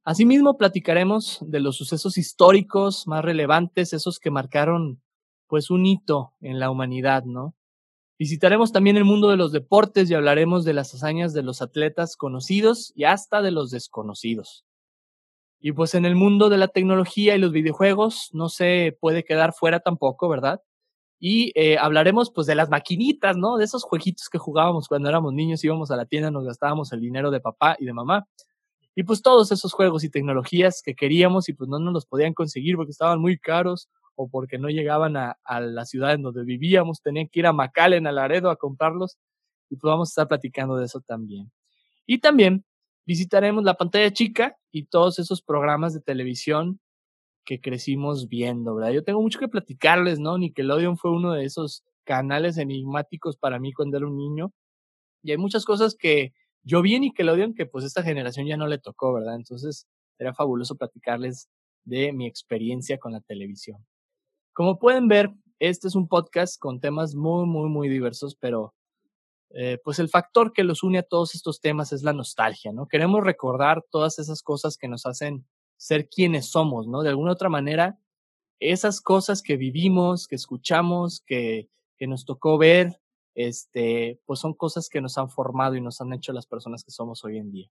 Asimismo, 0.03 0.57
platicaremos 0.57 1.39
de 1.41 1.59
los 1.59 1.77
sucesos 1.77 2.17
históricos 2.17 3.07
más 3.07 3.25
relevantes, 3.25 3.91
esos 3.91 4.19
que 4.19 4.31
marcaron 4.31 5.01
pues 5.47 5.69
un 5.69 5.85
hito 5.85 6.33
en 6.41 6.59
la 6.59 6.69
humanidad, 6.69 7.23
¿no? 7.23 7.55
Visitaremos 8.17 8.71
también 8.71 8.95
el 8.97 9.03
mundo 9.03 9.29
de 9.29 9.35
los 9.35 9.51
deportes 9.51 10.09
y 10.09 10.13
hablaremos 10.13 10.63
de 10.63 10.73
las 10.73 10.93
hazañas 10.93 11.33
de 11.33 11.43
los 11.43 11.61
atletas 11.61 12.15
conocidos 12.15 12.93
y 12.95 13.03
hasta 13.03 13.41
de 13.41 13.51
los 13.51 13.71
desconocidos. 13.71 14.63
Y 15.59 15.73
pues 15.73 15.95
en 15.95 16.05
el 16.05 16.15
mundo 16.15 16.49
de 16.49 16.57
la 16.57 16.67
tecnología 16.67 17.35
y 17.35 17.39
los 17.39 17.51
videojuegos 17.51 18.29
no 18.31 18.47
se 18.49 18.97
puede 19.01 19.25
quedar 19.25 19.53
fuera 19.53 19.79
tampoco, 19.79 20.29
¿verdad? 20.29 20.61
Y 21.19 21.51
eh, 21.55 21.77
hablaremos 21.77 22.31
pues 22.31 22.47
de 22.47 22.55
las 22.55 22.69
maquinitas, 22.69 23.37
¿no? 23.37 23.57
De 23.57 23.65
esos 23.65 23.83
jueguitos 23.83 24.29
que 24.29 24.37
jugábamos 24.37 24.87
cuando 24.87 25.09
éramos 25.09 25.33
niños, 25.33 25.63
íbamos 25.63 25.91
a 25.91 25.95
la 25.95 26.05
tienda, 26.05 26.31
nos 26.31 26.45
gastábamos 26.45 26.91
el 26.93 27.01
dinero 27.01 27.31
de 27.31 27.39
papá 27.39 27.75
y 27.79 27.85
de 27.85 27.93
mamá. 27.93 28.27
y 28.95 29.03
pues 29.03 29.21
todos 29.21 29.51
esos 29.51 29.73
juegos 29.73 30.03
y 30.05 30.09
tecnologías 30.09 30.81
que 30.83 30.95
queríamos 30.95 31.49
y 31.49 31.53
pues 31.53 31.69
no 31.69 31.79
nos 31.79 31.93
los 31.93 32.05
podían 32.05 32.33
conseguir 32.33 32.77
porque 32.77 32.91
estaban 32.91 33.19
muy 33.19 33.37
caros 33.37 33.89
o 34.15 34.29
porque 34.29 34.57
no 34.57 34.69
llegaban 34.69 35.17
a, 35.17 35.37
la 35.59 35.85
ciudad 35.85 36.13
en 36.13 36.23
donde 36.23 36.43
vivíamos, 36.43 37.01
tenían 37.01 37.27
que 37.27 37.39
ir 37.39 37.47
a 37.47 37.53
McAllen, 37.53 38.07
a 38.07 38.11
Laredo 38.11 38.49
a 38.49 38.55
comprarlos 38.55 39.17
y 39.69 39.75
pues 39.75 39.89
vamos 39.89 40.09
a 40.09 40.11
estar 40.11 40.27
platicando 40.27 40.77
de 40.77 40.85
eso 40.85 41.01
también. 41.01 41.51
Y 42.05 42.19
también 42.19 42.65
visitaremos 43.05 43.63
la 43.63 43.75
pantalla 43.75 44.11
chica 44.11 44.57
y 44.71 44.85
todos 44.85 45.19
esos 45.19 45.41
programas 45.41 45.93
de 45.93 46.01
televisión 46.01 46.79
que 47.45 47.61
crecimos 47.61 48.27
viendo, 48.27 48.75
¿verdad? 48.75 48.91
Yo 48.91 49.03
tengo 49.03 49.21
mucho 49.21 49.39
que 49.39 49.47
platicarles, 49.47 50.19
¿no? 50.19 50.37
Nickelodeon 50.37 50.97
fue 50.97 51.11
uno 51.11 51.33
de 51.33 51.45
esos 51.45 51.83
canales 52.03 52.57
enigmáticos 52.57 53.37
para 53.37 53.59
mí 53.59 53.73
cuando 53.73 53.97
era 53.97 54.07
un 54.07 54.17
niño. 54.17 54.51
Y 55.23 55.31
hay 55.31 55.37
muchas 55.37 55.65
cosas 55.65 55.95
que 55.95 56.33
yo 56.63 56.81
vi 56.81 56.95
en 56.95 57.01
Nickelodeon 57.01 57.53
que 57.53 57.65
pues 57.65 57.85
esta 57.85 58.03
generación 58.03 58.47
ya 58.47 58.57
no 58.57 58.67
le 58.67 58.79
tocó, 58.79 59.13
¿verdad? 59.13 59.35
Entonces 59.35 59.87
era 60.17 60.33
fabuloso 60.33 60.75
platicarles 60.75 61.49
de 61.83 62.11
mi 62.13 62.27
experiencia 62.27 62.97
con 62.97 63.13
la 63.13 63.21
televisión. 63.21 63.85
Como 64.53 64.79
pueden 64.79 65.07
ver, 65.07 65.31
este 65.59 65.87
es 65.87 65.95
un 65.95 66.07
podcast 66.07 66.59
con 66.59 66.79
temas 66.79 67.15
muy, 67.15 67.45
muy, 67.45 67.69
muy 67.69 67.89
diversos, 67.89 68.35
pero 68.35 68.73
eh, 69.51 69.79
pues 69.83 69.99
el 69.99 70.09
factor 70.09 70.51
que 70.51 70.63
los 70.63 70.83
une 70.83 70.99
a 70.99 71.03
todos 71.03 71.35
estos 71.35 71.61
temas 71.61 71.93
es 71.93 72.03
la 72.03 72.13
nostalgia, 72.13 72.71
¿no? 72.73 72.87
Queremos 72.87 73.23
recordar 73.23 73.83
todas 73.91 74.19
esas 74.19 74.41
cosas 74.41 74.77
que 74.77 74.87
nos 74.87 75.05
hacen 75.05 75.45
ser 75.77 76.09
quienes 76.09 76.47
somos, 76.47 76.87
¿no? 76.87 77.01
De 77.01 77.09
alguna 77.09 77.31
otra 77.31 77.49
manera, 77.49 77.99
esas 78.59 79.01
cosas 79.01 79.41
que 79.41 79.57
vivimos, 79.57 80.27
que 80.27 80.35
escuchamos, 80.35 81.21
que, 81.25 81.69
que 81.97 82.07
nos 82.07 82.25
tocó 82.25 82.57
ver, 82.57 82.99
este, 83.35 84.19
pues 84.25 84.39
son 84.39 84.53
cosas 84.53 84.89
que 84.89 85.01
nos 85.01 85.17
han 85.17 85.29
formado 85.29 85.75
y 85.75 85.81
nos 85.81 85.99
han 86.01 86.13
hecho 86.13 86.33
las 86.33 86.47
personas 86.47 86.83
que 86.83 86.91
somos 86.91 87.23
hoy 87.25 87.37
en 87.37 87.51
día. 87.51 87.69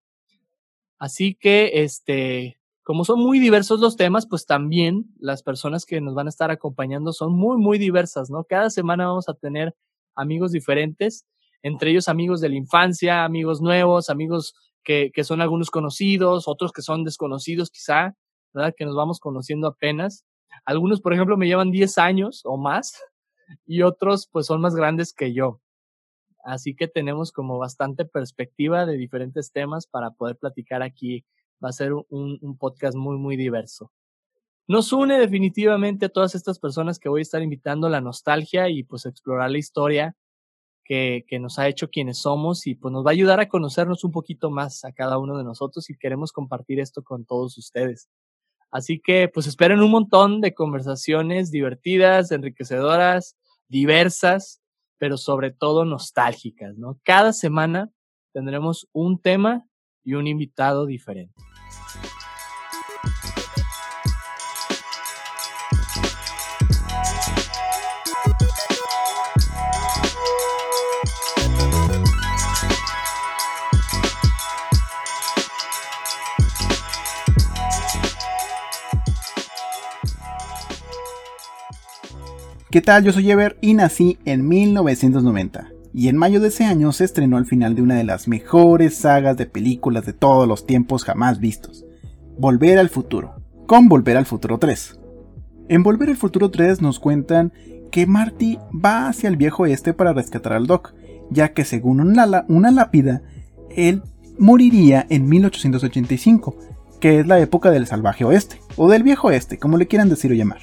Así 0.98 1.34
que, 1.34 1.82
este, 1.82 2.58
como 2.82 3.04
son 3.04 3.18
muy 3.18 3.40
diversos 3.40 3.80
los 3.80 3.96
temas, 3.96 4.26
pues 4.26 4.46
también 4.46 5.06
las 5.18 5.42
personas 5.42 5.86
que 5.86 6.00
nos 6.00 6.14
van 6.14 6.26
a 6.26 6.30
estar 6.30 6.50
acompañando 6.50 7.12
son 7.12 7.32
muy, 7.32 7.56
muy 7.56 7.78
diversas, 7.78 8.30
¿no? 8.30 8.44
Cada 8.44 8.70
semana 8.70 9.06
vamos 9.06 9.28
a 9.28 9.34
tener 9.34 9.74
amigos 10.14 10.52
diferentes, 10.52 11.26
entre 11.62 11.90
ellos 11.90 12.08
amigos 12.08 12.40
de 12.42 12.50
la 12.50 12.56
infancia, 12.56 13.24
amigos 13.24 13.62
nuevos, 13.62 14.10
amigos 14.10 14.54
que, 14.84 15.10
que 15.12 15.24
son 15.24 15.40
algunos 15.40 15.70
conocidos, 15.70 16.46
otros 16.48 16.72
que 16.72 16.82
son 16.82 17.04
desconocidos 17.04 17.70
quizá, 17.70 18.14
¿verdad? 18.52 18.74
Que 18.76 18.84
nos 18.84 18.94
vamos 18.94 19.18
conociendo 19.18 19.66
apenas. 19.66 20.24
Algunos, 20.64 21.00
por 21.00 21.12
ejemplo, 21.12 21.36
me 21.36 21.46
llevan 21.46 21.70
10 21.70 21.98
años 21.98 22.42
o 22.44 22.56
más 22.56 23.02
y 23.66 23.82
otros 23.82 24.28
pues 24.30 24.46
son 24.46 24.60
más 24.60 24.74
grandes 24.74 25.12
que 25.12 25.32
yo. 25.32 25.60
Así 26.44 26.76
que 26.76 26.88
tenemos 26.88 27.32
como 27.32 27.58
bastante 27.58 28.04
perspectiva 28.04 28.84
de 28.86 28.96
diferentes 28.96 29.50
temas 29.50 29.86
para 29.86 30.10
poder 30.10 30.36
platicar 30.36 30.82
aquí. 30.82 31.24
Va 31.64 31.70
a 31.70 31.72
ser 31.72 31.94
un, 31.94 32.38
un 32.42 32.58
podcast 32.58 32.96
muy, 32.96 33.16
muy 33.16 33.36
diverso. 33.36 33.90
Nos 34.66 34.92
une 34.92 35.18
definitivamente 35.18 36.06
a 36.06 36.08
todas 36.08 36.34
estas 36.34 36.58
personas 36.58 36.98
que 36.98 37.08
voy 37.08 37.20
a 37.20 37.22
estar 37.22 37.42
invitando 37.42 37.88
la 37.88 38.00
nostalgia 38.00 38.68
y 38.68 38.82
pues 38.82 39.06
explorar 39.06 39.50
la 39.50 39.58
historia 39.58 40.16
que, 40.84 41.24
nos 41.40 41.58
ha 41.58 41.68
hecho 41.68 41.88
quienes 41.88 42.18
somos 42.18 42.66
y 42.66 42.74
pues 42.74 42.92
nos 42.92 43.04
va 43.04 43.10
a 43.10 43.12
ayudar 43.12 43.40
a 43.40 43.48
conocernos 43.48 44.04
un 44.04 44.12
poquito 44.12 44.50
más 44.50 44.84
a 44.84 44.92
cada 44.92 45.18
uno 45.18 45.36
de 45.38 45.44
nosotros 45.44 45.88
y 45.90 45.96
queremos 45.96 46.32
compartir 46.32 46.80
esto 46.80 47.02
con 47.02 47.24
todos 47.24 47.56
ustedes. 47.58 48.08
Así 48.70 49.00
que 49.00 49.28
pues 49.28 49.46
esperen 49.46 49.80
un 49.80 49.90
montón 49.90 50.40
de 50.40 50.54
conversaciones 50.54 51.50
divertidas, 51.50 52.30
enriquecedoras, 52.32 53.36
diversas, 53.68 54.60
pero 54.98 55.16
sobre 55.16 55.50
todo 55.52 55.84
nostálgicas, 55.84 56.76
¿no? 56.76 56.98
Cada 57.04 57.32
semana 57.32 57.90
tendremos 58.32 58.88
un 58.92 59.20
tema 59.20 59.64
y 60.04 60.14
un 60.14 60.26
invitado 60.26 60.86
diferente. 60.86 61.34
¿Qué 82.74 82.82
tal? 82.82 83.04
Yo 83.04 83.12
soy 83.12 83.30
Ever 83.30 83.56
y 83.60 83.74
nací 83.74 84.18
en 84.24 84.48
1990. 84.48 85.70
Y 85.92 86.08
en 86.08 86.16
mayo 86.16 86.40
de 86.40 86.48
ese 86.48 86.64
año 86.64 86.90
se 86.90 87.04
estrenó 87.04 87.36
al 87.36 87.46
final 87.46 87.76
de 87.76 87.82
una 87.82 87.94
de 87.94 88.02
las 88.02 88.26
mejores 88.26 88.96
sagas 88.96 89.36
de 89.36 89.46
películas 89.46 90.06
de 90.06 90.12
todos 90.12 90.48
los 90.48 90.66
tiempos 90.66 91.04
jamás 91.04 91.38
vistos. 91.38 91.84
Volver 92.36 92.80
al 92.80 92.88
futuro. 92.88 93.36
Con 93.68 93.88
Volver 93.88 94.16
al 94.16 94.26
futuro 94.26 94.58
3. 94.58 94.98
En 95.68 95.84
Volver 95.84 96.08
al 96.08 96.16
futuro 96.16 96.50
3 96.50 96.82
nos 96.82 96.98
cuentan 96.98 97.52
que 97.92 98.08
Marty 98.08 98.58
va 98.74 99.06
hacia 99.06 99.28
el 99.28 99.36
viejo 99.36 99.66
este 99.66 99.94
para 99.94 100.12
rescatar 100.12 100.54
al 100.54 100.66
Doc, 100.66 100.94
ya 101.30 101.52
que 101.52 101.64
según 101.64 102.00
una, 102.00 102.44
una 102.48 102.72
lápida, 102.72 103.22
él 103.70 104.02
moriría 104.36 105.06
en 105.10 105.28
1885, 105.28 106.56
que 106.98 107.20
es 107.20 107.26
la 107.28 107.38
época 107.38 107.70
del 107.70 107.86
salvaje 107.86 108.24
oeste, 108.24 108.60
o 108.74 108.90
del 108.90 109.04
viejo 109.04 109.28
oeste, 109.28 109.60
como 109.60 109.78
le 109.78 109.86
quieran 109.86 110.08
decir 110.08 110.32
o 110.32 110.34
llamar. 110.34 110.58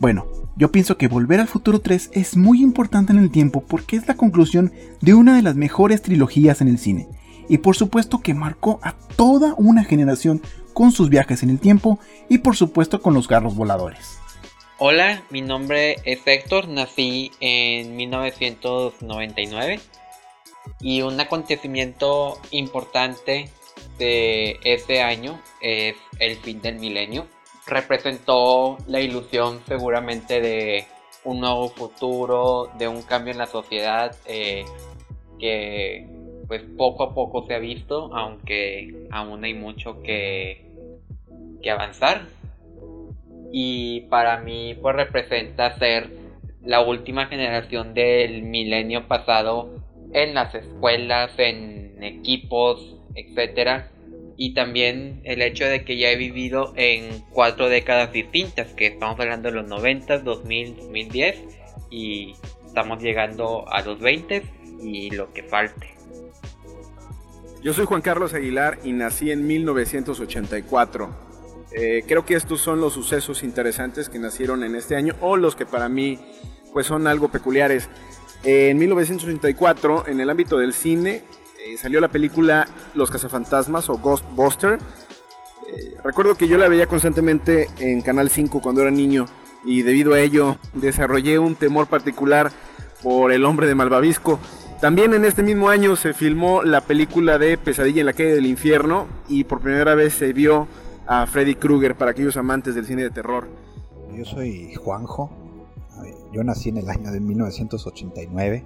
Bueno, 0.00 0.26
yo 0.56 0.70
pienso 0.70 0.96
que 0.96 1.08
Volver 1.08 1.40
al 1.40 1.48
Futuro 1.48 1.80
3 1.80 2.10
es 2.12 2.36
muy 2.36 2.62
importante 2.62 3.12
en 3.12 3.18
el 3.18 3.32
tiempo 3.32 3.64
porque 3.66 3.96
es 3.96 4.06
la 4.06 4.14
conclusión 4.14 4.72
de 5.00 5.14
una 5.14 5.34
de 5.34 5.42
las 5.42 5.56
mejores 5.56 6.02
trilogías 6.02 6.60
en 6.60 6.68
el 6.68 6.78
cine. 6.78 7.08
Y 7.48 7.58
por 7.58 7.74
supuesto 7.76 8.20
que 8.20 8.34
marcó 8.34 8.78
a 8.82 8.92
toda 9.16 9.54
una 9.56 9.84
generación 9.84 10.40
con 10.72 10.92
sus 10.92 11.10
viajes 11.10 11.42
en 11.42 11.50
el 11.50 11.58
tiempo 11.58 11.98
y 12.28 12.38
por 12.38 12.56
supuesto 12.56 13.02
con 13.02 13.14
los 13.14 13.26
carros 13.26 13.56
voladores. 13.56 14.18
Hola, 14.78 15.24
mi 15.30 15.40
nombre 15.40 15.96
es 16.04 16.20
Héctor, 16.24 16.68
nací 16.68 17.32
en 17.40 17.96
1999 17.96 19.80
y 20.80 21.02
un 21.02 21.20
acontecimiento 21.20 22.38
importante 22.50 23.50
de 23.98 24.58
ese 24.64 25.02
año 25.02 25.40
es 25.60 25.96
el 26.18 26.36
fin 26.36 26.60
del 26.60 26.78
milenio 26.78 27.26
representó 27.66 28.78
la 28.88 29.00
ilusión 29.00 29.60
seguramente 29.66 30.40
de 30.40 30.86
un 31.24 31.40
nuevo 31.40 31.68
futuro, 31.68 32.70
de 32.78 32.88
un 32.88 33.02
cambio 33.02 33.32
en 33.32 33.38
la 33.38 33.46
sociedad 33.46 34.14
eh, 34.26 34.64
que 35.38 36.06
pues 36.46 36.62
poco 36.76 37.04
a 37.04 37.14
poco 37.14 37.46
se 37.46 37.54
ha 37.54 37.58
visto, 37.58 38.14
aunque 38.14 39.06
aún 39.10 39.44
hay 39.44 39.54
mucho 39.54 40.02
que, 40.02 40.70
que 41.62 41.70
avanzar. 41.70 42.26
Y 43.50 44.02
para 44.02 44.40
mí 44.40 44.74
pues 44.74 44.94
representa 44.96 45.78
ser 45.78 46.10
la 46.62 46.80
última 46.80 47.26
generación 47.26 47.94
del 47.94 48.42
milenio 48.42 49.08
pasado 49.08 49.70
en 50.12 50.34
las 50.34 50.54
escuelas, 50.54 51.32
en 51.38 52.02
equipos, 52.02 52.96
etcétera 53.14 53.90
y 54.36 54.54
también 54.54 55.20
el 55.24 55.42
hecho 55.42 55.64
de 55.66 55.84
que 55.84 55.96
ya 55.96 56.10
he 56.10 56.16
vivido 56.16 56.72
en 56.76 57.22
cuatro 57.30 57.68
décadas 57.68 58.12
distintas, 58.12 58.68
que 58.72 58.86
estamos 58.86 59.18
hablando 59.20 59.48
de 59.50 59.54
los 59.54 59.66
90, 59.66 60.18
2000, 60.18 60.76
2010 60.76 61.42
y 61.90 62.34
estamos 62.66 63.02
llegando 63.02 63.64
a 63.68 63.82
los 63.82 64.00
20 64.00 64.42
y 64.82 65.10
lo 65.10 65.32
que 65.32 65.42
falte. 65.44 65.94
Yo 67.62 67.72
soy 67.72 67.86
Juan 67.86 68.02
Carlos 68.02 68.34
Aguilar 68.34 68.78
y 68.84 68.92
nací 68.92 69.30
en 69.30 69.46
1984. 69.46 71.24
Eh, 71.72 72.04
creo 72.06 72.24
que 72.24 72.34
estos 72.34 72.60
son 72.60 72.80
los 72.80 72.92
sucesos 72.92 73.42
interesantes 73.42 74.08
que 74.08 74.18
nacieron 74.18 74.62
en 74.64 74.76
este 74.76 74.96
año 74.96 75.14
o 75.20 75.36
los 75.36 75.56
que 75.56 75.66
para 75.66 75.88
mí 75.88 76.18
pues 76.72 76.86
son 76.86 77.06
algo 77.06 77.28
peculiares. 77.28 77.88
en 78.42 78.76
1984, 78.76 80.08
en 80.08 80.20
el 80.20 80.28
ámbito 80.28 80.58
del 80.58 80.74
cine, 80.74 81.22
eh, 81.64 81.78
salió 81.78 82.00
la 82.00 82.08
película 82.08 82.68
Los 82.94 83.10
cazafantasmas 83.10 83.88
o 83.88 83.96
Ghostbuster. 83.96 84.78
Eh, 85.66 85.96
recuerdo 86.04 86.34
que 86.34 86.46
yo 86.46 86.58
la 86.58 86.68
veía 86.68 86.86
constantemente 86.86 87.68
en 87.78 88.02
Canal 88.02 88.28
5 88.28 88.60
cuando 88.60 88.82
era 88.82 88.90
niño 88.90 89.26
y 89.64 89.80
debido 89.80 90.12
a 90.12 90.20
ello 90.20 90.58
desarrollé 90.74 91.38
un 91.38 91.54
temor 91.54 91.86
particular 91.86 92.52
por 93.02 93.32
el 93.32 93.46
hombre 93.46 93.66
de 93.66 93.74
Malvavisco. 93.74 94.38
También 94.80 95.14
en 95.14 95.24
este 95.24 95.42
mismo 95.42 95.70
año 95.70 95.96
se 95.96 96.12
filmó 96.12 96.62
la 96.62 96.82
película 96.82 97.38
de 97.38 97.56
Pesadilla 97.56 98.00
en 98.00 98.06
la 98.06 98.12
calle 98.12 98.34
del 98.34 98.46
infierno 98.46 99.06
y 99.28 99.44
por 99.44 99.60
primera 99.60 99.94
vez 99.94 100.12
se 100.12 100.34
vio 100.34 100.68
a 101.06 101.26
Freddy 101.26 101.54
Krueger 101.54 101.94
para 101.94 102.10
aquellos 102.10 102.36
amantes 102.36 102.74
del 102.74 102.84
cine 102.84 103.04
de 103.04 103.10
terror. 103.10 103.48
Yo 104.14 104.26
soy 104.26 104.74
Juanjo, 104.74 105.30
yo 106.30 106.44
nací 106.44 106.68
en 106.68 106.76
el 106.76 106.90
año 106.90 107.10
de 107.10 107.20
1989 107.20 108.64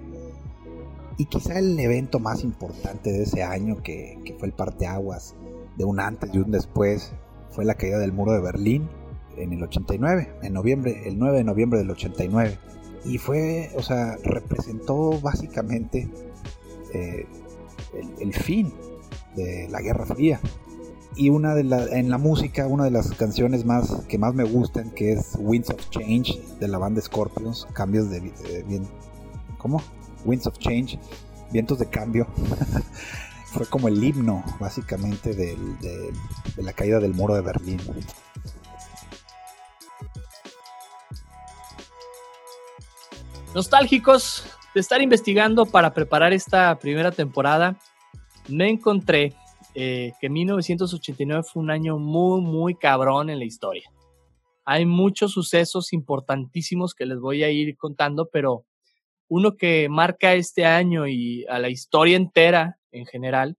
y 1.19 1.25
quizá 1.25 1.59
el 1.59 1.77
evento 1.77 2.19
más 2.19 2.45
importante 2.45 3.11
de 3.11 3.23
ese 3.23 3.43
año, 3.43 3.83
que, 3.83 4.17
fue 4.39 4.47
el 4.47 4.53
parteaguas 4.53 5.35
de 5.75 5.83
un 5.83 5.99
antes 5.99 6.33
y 6.33 6.37
un 6.37 6.49
después, 6.49 7.11
fue 7.49 7.65
la 7.65 7.75
caída 7.75 7.99
del 7.99 8.13
muro 8.13 8.31
de 8.31 8.39
Berlín 8.39 8.87
en 9.35 9.51
el 9.51 9.61
89, 9.61 10.31
en 10.41 10.53
noviembre, 10.53 11.09
el 11.09 11.19
9 11.19 11.39
de 11.39 11.43
noviembre 11.43 11.79
del 11.79 11.91
89. 11.91 12.57
Y 13.03 13.17
fue, 13.17 13.69
o 13.75 13.81
sea, 13.81 14.15
representó 14.23 15.19
básicamente 15.19 16.09
eh, 16.93 17.25
el, 18.21 18.33
fin 18.33 18.71
de 19.35 19.67
la 19.69 19.81
Guerra 19.81 20.05
Fría. 20.05 20.39
y 21.17 21.31
una 21.31 21.53
de 21.53 21.65
la, 21.65 21.83
en 21.87 22.09
la 22.09 22.17
música, 22.17 22.65
una 22.65 22.85
de 22.85 22.91
las 22.91 23.11
canciones 23.11 23.65
más 23.65 24.05
que 24.07 24.17
más 24.17 24.33
me 24.35 24.45
gustan, 24.45 24.91
que 24.91 25.11
es 25.11 25.35
Winds 25.37 25.69
of 25.69 25.89
Change 25.89 26.41
de 26.61 26.67
la 26.69 26.77
banda 26.77 27.01
Scorpions, 27.01 27.67
cambios 27.73 28.09
de, 28.09 28.21
bien, 28.65 28.87
¿cómo? 29.57 29.81
Winds 30.25 30.47
of 30.47 30.57
Change, 30.57 30.99
vientos 31.51 31.79
de 31.79 31.89
cambio. 31.89 32.27
Fue 33.45 33.65
como 33.65 33.87
el 33.87 34.03
himno, 34.03 34.43
básicamente, 34.59 35.33
de, 35.33 35.55
de 35.55 36.63
la 36.63 36.73
caída 36.73 36.99
del 36.99 37.15
muro 37.15 37.33
de 37.33 37.41
Berlín. 37.41 37.79
Nostálgicos 43.55 44.45
de 44.75 44.81
estar 44.81 45.01
investigando 45.01 45.65
para 45.65 45.93
preparar 45.93 46.33
esta 46.33 46.77
primera 46.77 47.11
temporada, 47.11 47.75
me 48.47 48.69
encontré 48.69 49.33
eh, 49.75 50.13
que 50.19 50.29
1989 50.29 51.43
fue 51.43 51.63
un 51.63 51.71
año 51.71 51.97
muy, 51.97 52.41
muy 52.41 52.75
cabrón 52.75 53.29
en 53.29 53.39
la 53.39 53.45
historia. 53.45 53.89
Hay 54.65 54.85
muchos 54.85 55.31
sucesos 55.31 55.93
importantísimos 55.93 56.93
que 56.93 57.05
les 57.05 57.19
voy 57.19 57.43
a 57.43 57.49
ir 57.49 57.75
contando, 57.77 58.29
pero 58.31 58.65
uno 59.29 59.55
que 59.55 59.87
marca 59.89 60.33
este 60.33 60.65
año 60.65 61.07
y 61.07 61.45
a 61.47 61.59
la 61.59 61.69
historia 61.69 62.17
entera 62.17 62.79
en 62.91 63.05
general 63.05 63.57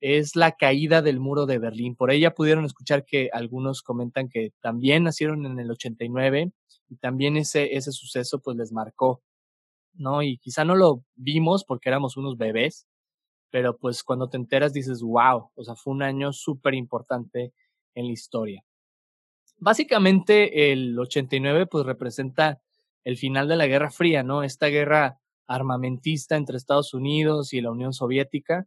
es 0.00 0.34
la 0.36 0.52
caída 0.52 1.02
del 1.02 1.20
muro 1.20 1.46
de 1.46 1.58
Berlín. 1.58 1.94
Por 1.96 2.10
ella 2.10 2.34
pudieron 2.34 2.64
escuchar 2.64 3.04
que 3.04 3.28
algunos 3.32 3.82
comentan 3.82 4.28
que 4.28 4.52
también 4.60 5.04
nacieron 5.04 5.44
en 5.44 5.58
el 5.58 5.70
89 5.70 6.52
y 6.88 6.96
también 6.96 7.36
ese, 7.36 7.76
ese 7.76 7.92
suceso 7.92 8.40
pues 8.40 8.56
les 8.56 8.72
marcó, 8.72 9.22
¿no? 9.94 10.22
Y 10.22 10.38
quizá 10.38 10.64
no 10.64 10.76
lo 10.76 11.04
vimos 11.14 11.64
porque 11.64 11.88
éramos 11.88 12.16
unos 12.16 12.36
bebés, 12.36 12.86
pero 13.50 13.76
pues 13.76 14.02
cuando 14.02 14.28
te 14.28 14.36
enteras 14.36 14.72
dices, 14.72 15.02
wow, 15.02 15.50
o 15.54 15.64
sea, 15.64 15.74
fue 15.74 15.92
un 15.92 16.02
año 16.02 16.32
súper 16.32 16.74
importante 16.74 17.52
en 17.94 18.06
la 18.06 18.12
historia. 18.12 18.64
Básicamente 19.58 20.72
el 20.72 20.98
89 20.98 21.66
pues 21.66 21.86
representa 21.86 22.60
el 23.04 23.16
final 23.16 23.48
de 23.48 23.56
la 23.56 23.66
Guerra 23.66 23.90
Fría, 23.90 24.22
¿no? 24.22 24.42
Esta 24.42 24.66
guerra 24.68 25.18
armamentista 25.46 26.36
entre 26.36 26.56
Estados 26.56 26.94
Unidos 26.94 27.52
y 27.52 27.60
la 27.60 27.70
Unión 27.70 27.92
Soviética. 27.92 28.66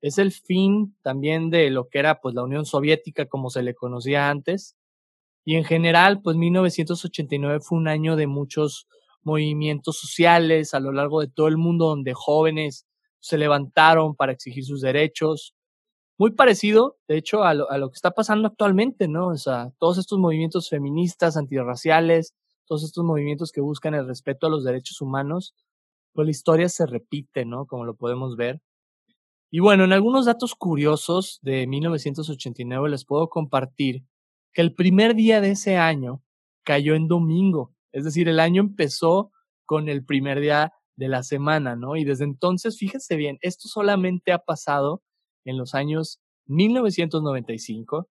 Es 0.00 0.18
el 0.18 0.32
fin 0.32 0.96
también 1.02 1.50
de 1.50 1.70
lo 1.70 1.88
que 1.88 1.98
era 1.98 2.20
pues 2.20 2.34
la 2.34 2.44
Unión 2.44 2.66
Soviética 2.66 3.26
como 3.26 3.50
se 3.50 3.62
le 3.62 3.74
conocía 3.74 4.30
antes. 4.30 4.76
Y 5.44 5.56
en 5.56 5.64
general, 5.64 6.22
pues 6.22 6.36
1989 6.36 7.60
fue 7.60 7.78
un 7.78 7.88
año 7.88 8.16
de 8.16 8.26
muchos 8.26 8.88
movimientos 9.22 9.98
sociales 9.98 10.74
a 10.74 10.80
lo 10.80 10.92
largo 10.92 11.20
de 11.20 11.28
todo 11.28 11.48
el 11.48 11.56
mundo 11.56 11.86
donde 11.86 12.12
jóvenes 12.14 12.86
se 13.20 13.38
levantaron 13.38 14.14
para 14.14 14.32
exigir 14.32 14.64
sus 14.64 14.80
derechos. 14.82 15.54
Muy 16.18 16.32
parecido, 16.32 16.98
de 17.08 17.16
hecho, 17.16 17.42
a 17.42 17.54
lo, 17.54 17.70
a 17.70 17.78
lo 17.78 17.90
que 17.90 17.96
está 17.96 18.12
pasando 18.12 18.48
actualmente, 18.48 19.08
¿no? 19.08 19.28
O 19.28 19.36
sea, 19.36 19.72
todos 19.78 19.98
estos 19.98 20.18
movimientos 20.18 20.68
feministas, 20.68 21.36
antirraciales, 21.36 22.34
todos 22.66 22.84
estos 22.84 23.04
movimientos 23.04 23.52
que 23.52 23.60
buscan 23.60 23.94
el 23.94 24.06
respeto 24.06 24.46
a 24.46 24.50
los 24.50 24.64
derechos 24.64 25.00
humanos, 25.00 25.54
pues 26.12 26.26
la 26.26 26.30
historia 26.30 26.68
se 26.68 26.86
repite, 26.86 27.44
¿no? 27.44 27.66
Como 27.66 27.84
lo 27.84 27.96
podemos 27.96 28.36
ver. 28.36 28.60
Y 29.50 29.60
bueno, 29.60 29.84
en 29.84 29.92
algunos 29.92 30.26
datos 30.26 30.54
curiosos 30.54 31.38
de 31.42 31.66
1989 31.66 32.88
les 32.88 33.04
puedo 33.04 33.28
compartir 33.28 34.04
que 34.52 34.62
el 34.62 34.74
primer 34.74 35.14
día 35.14 35.40
de 35.40 35.52
ese 35.52 35.76
año 35.76 36.22
cayó 36.64 36.94
en 36.94 37.08
domingo. 37.08 37.72
Es 37.92 38.04
decir, 38.04 38.28
el 38.28 38.40
año 38.40 38.62
empezó 38.62 39.30
con 39.66 39.88
el 39.88 40.04
primer 40.04 40.40
día 40.40 40.72
de 40.96 41.08
la 41.08 41.22
semana, 41.22 41.76
¿no? 41.76 41.96
Y 41.96 42.04
desde 42.04 42.24
entonces, 42.24 42.78
fíjense 42.78 43.16
bien, 43.16 43.38
esto 43.42 43.68
solamente 43.68 44.32
ha 44.32 44.38
pasado 44.38 45.02
en 45.44 45.56
los 45.58 45.74
años 45.74 46.20
1995, 46.46 48.08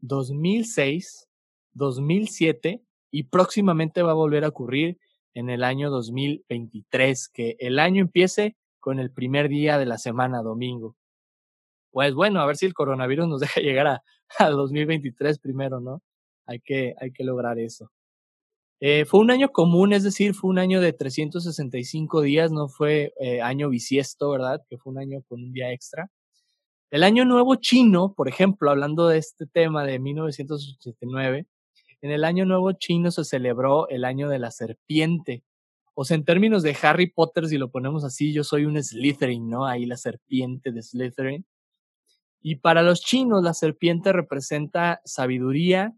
2006, 0.00 1.28
2007 1.74 2.82
y 3.12 3.24
próximamente 3.24 4.02
va 4.02 4.12
a 4.12 4.14
volver 4.14 4.44
a 4.44 4.48
ocurrir 4.48 4.98
en 5.34 5.50
el 5.50 5.62
año 5.62 5.90
2023, 5.90 7.28
que 7.28 7.56
el 7.60 7.78
año 7.78 8.00
empiece 8.00 8.56
con 8.80 8.98
el 8.98 9.12
primer 9.12 9.48
día 9.48 9.78
de 9.78 9.86
la 9.86 9.98
semana, 9.98 10.42
domingo. 10.42 10.96
Pues 11.92 12.14
bueno, 12.14 12.40
a 12.40 12.46
ver 12.46 12.56
si 12.56 12.66
el 12.66 12.74
coronavirus 12.74 13.28
nos 13.28 13.40
deja 13.40 13.60
llegar 13.60 13.86
a, 13.86 14.02
a 14.38 14.50
2023 14.50 15.38
primero, 15.38 15.80
¿no? 15.80 16.02
Hay 16.46 16.60
que, 16.60 16.94
hay 17.00 17.12
que 17.12 17.22
lograr 17.22 17.58
eso. 17.58 17.90
Eh, 18.80 19.04
fue 19.04 19.20
un 19.20 19.30
año 19.30 19.50
común, 19.50 19.92
es 19.92 20.02
decir, 20.02 20.34
fue 20.34 20.50
un 20.50 20.58
año 20.58 20.80
de 20.80 20.92
365 20.92 22.22
días, 22.22 22.50
no 22.50 22.68
fue 22.68 23.12
eh, 23.20 23.40
año 23.40 23.68
bisiesto, 23.68 24.30
¿verdad? 24.30 24.60
Que 24.68 24.76
fue 24.76 24.92
un 24.92 24.98
año 24.98 25.22
con 25.28 25.40
un 25.42 25.52
día 25.52 25.70
extra. 25.72 26.10
El 26.90 27.04
año 27.04 27.24
nuevo 27.24 27.56
chino, 27.56 28.14
por 28.14 28.28
ejemplo, 28.28 28.70
hablando 28.70 29.08
de 29.08 29.18
este 29.18 29.46
tema 29.46 29.84
de 29.84 30.00
1989, 30.00 31.46
en 32.02 32.10
el 32.10 32.24
año 32.24 32.44
nuevo 32.44 32.72
chino 32.72 33.10
se 33.10 33.24
celebró 33.24 33.88
el 33.88 34.04
año 34.04 34.28
de 34.28 34.38
la 34.38 34.50
serpiente. 34.50 35.44
O 35.94 36.04
sea, 36.04 36.16
en 36.16 36.24
términos 36.24 36.62
de 36.62 36.76
Harry 36.82 37.10
Potter, 37.10 37.46
si 37.46 37.58
lo 37.58 37.70
ponemos 37.70 38.04
así, 38.04 38.32
yo 38.32 38.44
soy 38.44 38.64
un 38.66 38.82
Slytherin, 38.82 39.48
¿no? 39.48 39.66
Ahí 39.66 39.86
la 39.86 39.96
serpiente 39.96 40.72
de 40.72 40.82
Slytherin. 40.82 41.46
Y 42.40 42.56
para 42.56 42.82
los 42.82 43.00
chinos, 43.00 43.42
la 43.42 43.54
serpiente 43.54 44.12
representa 44.12 45.00
sabiduría, 45.04 45.94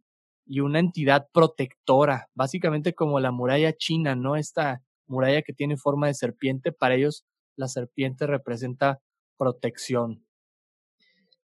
y 0.47 0.61
una 0.61 0.79
entidad 0.79 1.29
protectora, 1.33 2.29
básicamente 2.35 2.95
como 2.95 3.21
la 3.21 3.31
muralla 3.31 3.73
china, 3.73 4.15
¿no? 4.15 4.37
Esta 4.37 4.83
muralla 5.07 5.43
que 5.43 5.53
tiene 5.53 5.77
forma 5.77 6.07
de 6.09 6.15
serpiente, 6.15 6.73
para 6.73 6.95
ellos 6.95 7.25
la 7.57 7.69
serpiente 7.69 8.27
representa 8.27 9.01
protección. 9.37 10.24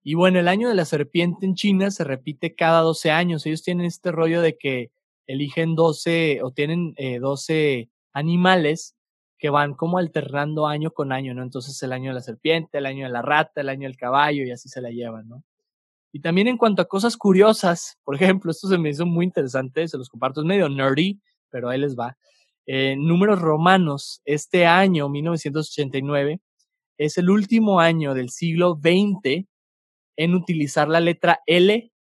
Y 0.09 0.15
bueno, 0.15 0.39
el 0.39 0.47
año 0.47 0.69
de 0.69 0.73
la 0.73 0.85
serpiente 0.85 1.45
en 1.45 1.53
China 1.53 1.91
se 1.91 2.03
repite 2.03 2.55
cada 2.55 2.81
12 2.81 3.11
años. 3.11 3.45
Ellos 3.45 3.61
tienen 3.61 3.85
este 3.85 4.11
rollo 4.11 4.41
de 4.41 4.57
que 4.57 4.89
eligen 5.27 5.75
12 5.75 6.39
o 6.41 6.49
tienen 6.49 6.95
12 7.21 7.73
eh, 7.77 7.89
animales 8.11 8.95
que 9.37 9.51
van 9.51 9.75
como 9.75 9.99
alternando 9.99 10.65
año 10.65 10.89
con 10.89 11.11
año, 11.11 11.35
¿no? 11.35 11.43
Entonces 11.43 11.79
el 11.83 11.93
año 11.93 12.09
de 12.09 12.15
la 12.15 12.21
serpiente, 12.21 12.79
el 12.79 12.87
año 12.87 13.05
de 13.05 13.11
la 13.11 13.21
rata, 13.21 13.61
el 13.61 13.69
año 13.69 13.87
del 13.87 13.97
caballo 13.97 14.43
y 14.43 14.49
así 14.49 14.67
se 14.67 14.81
la 14.81 14.89
llevan, 14.89 15.29
¿no? 15.29 15.43
Y 16.11 16.21
también 16.21 16.47
en 16.47 16.57
cuanto 16.57 16.81
a 16.81 16.85
cosas 16.85 17.15
curiosas, 17.15 17.99
por 18.03 18.15
ejemplo, 18.15 18.49
esto 18.49 18.67
se 18.67 18.79
me 18.79 18.89
hizo 18.89 19.05
muy 19.05 19.25
interesante, 19.25 19.87
se 19.87 19.99
los 19.99 20.09
comparto, 20.09 20.41
es 20.41 20.47
medio 20.47 20.69
nerdy, 20.69 21.19
pero 21.51 21.69
ahí 21.69 21.77
les 21.77 21.95
va. 21.95 22.17
Eh, 22.65 22.95
números 22.97 23.39
romanos, 23.39 24.23
este 24.25 24.65
año, 24.65 25.07
1989, 25.07 26.41
es 26.97 27.19
el 27.19 27.29
último 27.29 27.79
año 27.79 28.15
del 28.15 28.31
siglo 28.31 28.73
XX 28.73 29.45
en 30.19 30.35
utilizar 30.35 30.89
la 30.89 30.99
letra 30.99 31.39
L 31.45 31.93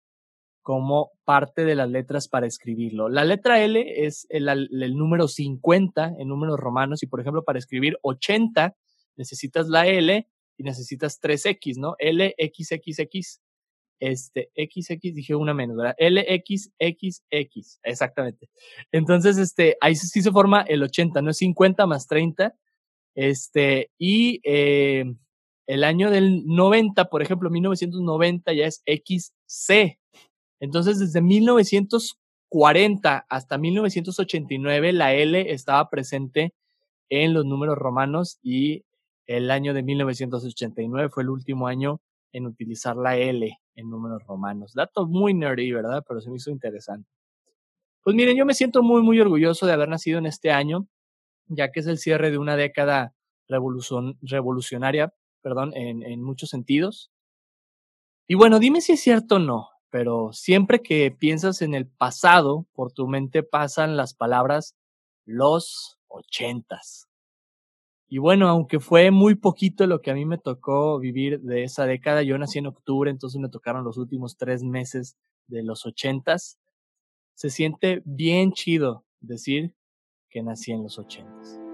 como 0.63 1.11
parte 1.23 1.65
de 1.65 1.75
las 1.75 1.87
letras 1.87 2.27
para 2.27 2.47
escribirlo. 2.47 3.09
La 3.09 3.23
letra 3.23 3.61
L 3.61 4.05
es 4.05 4.25
el, 4.29 4.47
número 4.97 5.27
50 5.27 6.15
en 6.17 6.27
números 6.27 6.59
romanos 6.59 7.03
y, 7.03 7.05
por 7.05 7.21
ejemplo, 7.21 7.43
para 7.43 7.59
escribir 7.59 7.95
80 8.01 8.75
necesitas 9.17 9.69
la 9.69 9.85
L 9.85 10.27
y 10.57 10.63
necesitas 10.63 11.21
3X, 11.21 11.77
¿no? 11.77 11.95
L, 11.99 12.33
X, 12.39 12.71
X, 12.71 12.99
X 12.99 13.41
este, 13.99 14.49
XX, 14.55 15.13
dije 15.13 15.35
una 15.35 15.53
menos, 15.53 15.77
¿verdad? 15.77 15.95
LXXX, 15.99 17.79
exactamente. 17.83 18.49
Entonces, 18.91 19.37
este, 19.37 19.77
ahí 19.79 19.95
sí 19.95 20.23
se 20.23 20.31
forma 20.31 20.61
el 20.61 20.81
80, 20.81 21.21
no 21.21 21.29
es 21.29 21.37
50 21.37 21.85
más 21.85 22.07
30. 22.07 22.55
Este, 23.13 23.91
y 23.99 24.41
eh, 24.43 25.05
el 25.67 25.83
año 25.83 26.09
del 26.09 26.45
90, 26.45 27.05
por 27.05 27.21
ejemplo, 27.21 27.49
1990 27.49 28.53
ya 28.53 28.65
es 28.65 28.83
XC. 28.85 29.99
Entonces, 30.59 30.99
desde 30.99 31.21
1940 31.21 33.25
hasta 33.29 33.57
1989, 33.57 34.93
la 34.93 35.13
L 35.13 35.51
estaba 35.51 35.89
presente 35.89 36.53
en 37.09 37.33
los 37.33 37.45
números 37.45 37.77
romanos 37.77 38.39
y 38.41 38.85
el 39.25 39.51
año 39.51 39.73
de 39.73 39.83
1989 39.83 41.09
fue 41.09 41.23
el 41.23 41.29
último 41.29 41.67
año 41.67 42.01
en 42.31 42.45
utilizar 42.45 42.95
la 42.95 43.17
L 43.17 43.57
en 43.75 43.89
números 43.89 44.23
romanos. 44.25 44.73
Dato 44.73 45.05
muy 45.05 45.33
nerdy, 45.33 45.71
¿verdad? 45.73 46.03
Pero 46.07 46.21
se 46.21 46.29
me 46.29 46.37
hizo 46.37 46.49
interesante. 46.49 47.09
Pues 48.03 48.15
miren, 48.15 48.37
yo 48.37 48.45
me 48.45 48.53
siento 48.53 48.83
muy, 48.83 49.01
muy 49.01 49.19
orgulloso 49.19 49.65
de 49.65 49.73
haber 49.73 49.89
nacido 49.89 50.17
en 50.17 50.27
este 50.27 50.51
año, 50.51 50.87
ya 51.47 51.71
que 51.71 51.81
es 51.81 51.87
el 51.87 51.97
cierre 51.97 52.31
de 52.31 52.37
una 52.37 52.55
década 52.55 53.13
revolucionaria, 53.49 55.13
perdón, 55.41 55.71
en, 55.75 56.21
muchos 56.21 56.49
sentidos. 56.49 57.11
Y 58.27 58.35
bueno, 58.35 58.59
dime 58.59 58.81
si 58.81 58.93
es 58.93 59.01
cierto 59.01 59.35
o 59.35 59.39
no, 59.39 59.69
pero 59.89 60.33
siempre 60.33 60.81
que 60.81 61.11
piensas 61.11 61.61
en 61.61 61.73
el 61.73 61.87
pasado, 61.87 62.65
por 62.73 62.91
tu 62.91 63.07
mente 63.07 63.43
pasan 63.43 63.97
las 63.97 64.13
palabras 64.13 64.75
los 65.25 65.97
ochentas. 66.07 67.07
Y 68.09 68.19
bueno, 68.19 68.47
aunque 68.47 68.79
fue 68.79 69.11
muy 69.11 69.35
poquito 69.35 69.85
lo 69.85 70.01
que 70.01 70.11
a 70.11 70.13
mí 70.13 70.25
me 70.25 70.37
tocó 70.37 70.97
vivir 70.97 71.41
de 71.41 71.63
esa 71.63 71.85
década, 71.85 72.23
yo 72.23 72.37
nací 72.37 72.59
en 72.59 72.67
octubre, 72.67 73.11
entonces 73.11 73.39
me 73.39 73.49
tocaron 73.49 73.83
los 73.83 73.97
últimos 73.97 74.37
tres 74.37 74.63
meses 74.63 75.17
de 75.47 75.63
los 75.63 75.85
ochentas. 75.85 76.57
Se 77.35 77.49
siente 77.49 78.01
bien 78.05 78.53
chido 78.53 79.05
decir 79.19 79.73
que 80.29 80.41
nací 80.41 80.71
en 80.71 80.83
los 80.83 80.97
ochentas. 80.97 81.66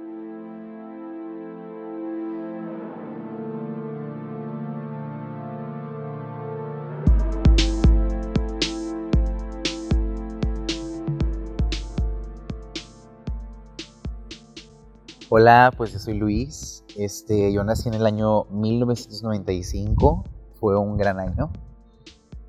Hola, 15.35 15.73
pues 15.75 15.91
yo 15.91 15.97
soy 15.97 16.13
Luis. 16.13 16.83
Este, 16.95 17.51
yo 17.51 17.63
nací 17.63 17.89
en 17.89 17.95
el 17.95 18.05
año 18.05 18.43
1995. 18.51 20.23
Fue 20.59 20.77
un 20.77 20.95
gran 20.95 21.19
año. 21.19 21.51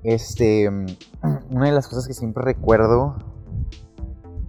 Este, 0.03 0.69
una 1.49 1.65
de 1.65 1.71
las 1.71 1.87
cosas 1.87 2.07
que 2.07 2.13
siempre 2.13 2.43
recuerdo 2.43 3.15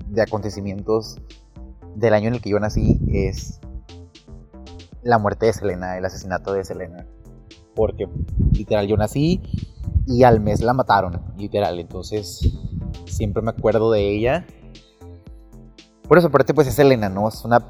de 0.08 0.20
acontecimientos 0.20 1.16
del 1.94 2.12
año 2.12 2.28
en 2.28 2.34
el 2.34 2.42
que 2.42 2.50
yo 2.50 2.60
nací 2.60 3.00
es 3.08 3.58
la 5.02 5.16
muerte 5.16 5.46
de 5.46 5.54
Selena, 5.54 5.96
el 5.96 6.04
asesinato 6.04 6.52
de 6.52 6.62
Selena. 6.62 7.06
Porque 7.74 8.06
literal 8.52 8.86
yo 8.86 8.98
nací 8.98 9.40
y 10.06 10.24
al 10.24 10.40
mes 10.40 10.60
la 10.60 10.74
mataron, 10.74 11.22
literal. 11.38 11.80
Entonces 11.80 12.52
siempre 13.06 13.42
me 13.42 13.52
acuerdo 13.52 13.90
de 13.92 14.10
ella. 14.10 14.46
Por 16.06 16.18
eso, 16.18 16.26
aparte, 16.26 16.52
pues 16.52 16.68
es 16.68 16.74
Selena, 16.74 17.08
¿no? 17.08 17.28
Es 17.28 17.42
una 17.46 17.64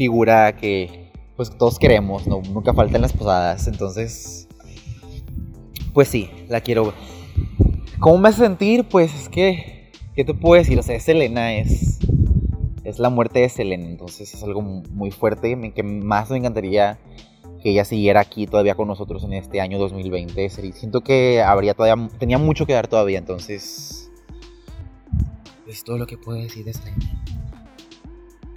figura 0.00 0.56
que 0.56 1.10
pues 1.36 1.50
todos 1.50 1.78
queremos, 1.78 2.26
¿no? 2.26 2.40
Nunca 2.54 2.72
falta 2.72 2.96
en 2.96 3.02
las 3.02 3.12
posadas. 3.12 3.66
Entonces, 3.66 4.48
pues 5.92 6.08
sí, 6.08 6.30
la 6.48 6.62
quiero. 6.62 6.94
¿Cómo 7.98 8.16
me 8.16 8.30
hace 8.30 8.44
sentir? 8.44 8.84
Pues 8.84 9.14
es 9.14 9.28
que, 9.28 9.92
¿qué 10.16 10.24
te 10.24 10.32
puedo 10.32 10.58
decir? 10.58 10.78
O 10.78 10.82
sea, 10.82 10.98
Selena 10.98 11.52
es 11.52 11.98
es 12.82 12.98
la 12.98 13.10
muerte 13.10 13.40
de 13.40 13.50
Selena, 13.50 13.84
entonces 13.84 14.32
es 14.32 14.42
algo 14.42 14.62
muy 14.62 15.10
fuerte, 15.10 15.54
que 15.74 15.82
más 15.82 16.30
me 16.30 16.38
encantaría 16.38 16.98
que 17.62 17.70
ella 17.72 17.84
siguiera 17.84 18.20
aquí 18.20 18.46
todavía 18.46 18.74
con 18.74 18.88
nosotros 18.88 19.22
en 19.24 19.34
este 19.34 19.60
año 19.60 19.78
2020. 19.78 20.48
Siento 20.48 21.02
que 21.02 21.42
habría 21.42 21.74
todavía, 21.74 22.08
tenía 22.18 22.38
mucho 22.38 22.64
que 22.64 22.72
dar 22.72 22.88
todavía, 22.88 23.18
entonces 23.18 24.10
es 25.68 25.84
todo 25.84 25.98
lo 25.98 26.06
que 26.06 26.16
puedo 26.16 26.38
decir 26.38 26.64
de 26.64 26.72
Selena. 26.72 27.39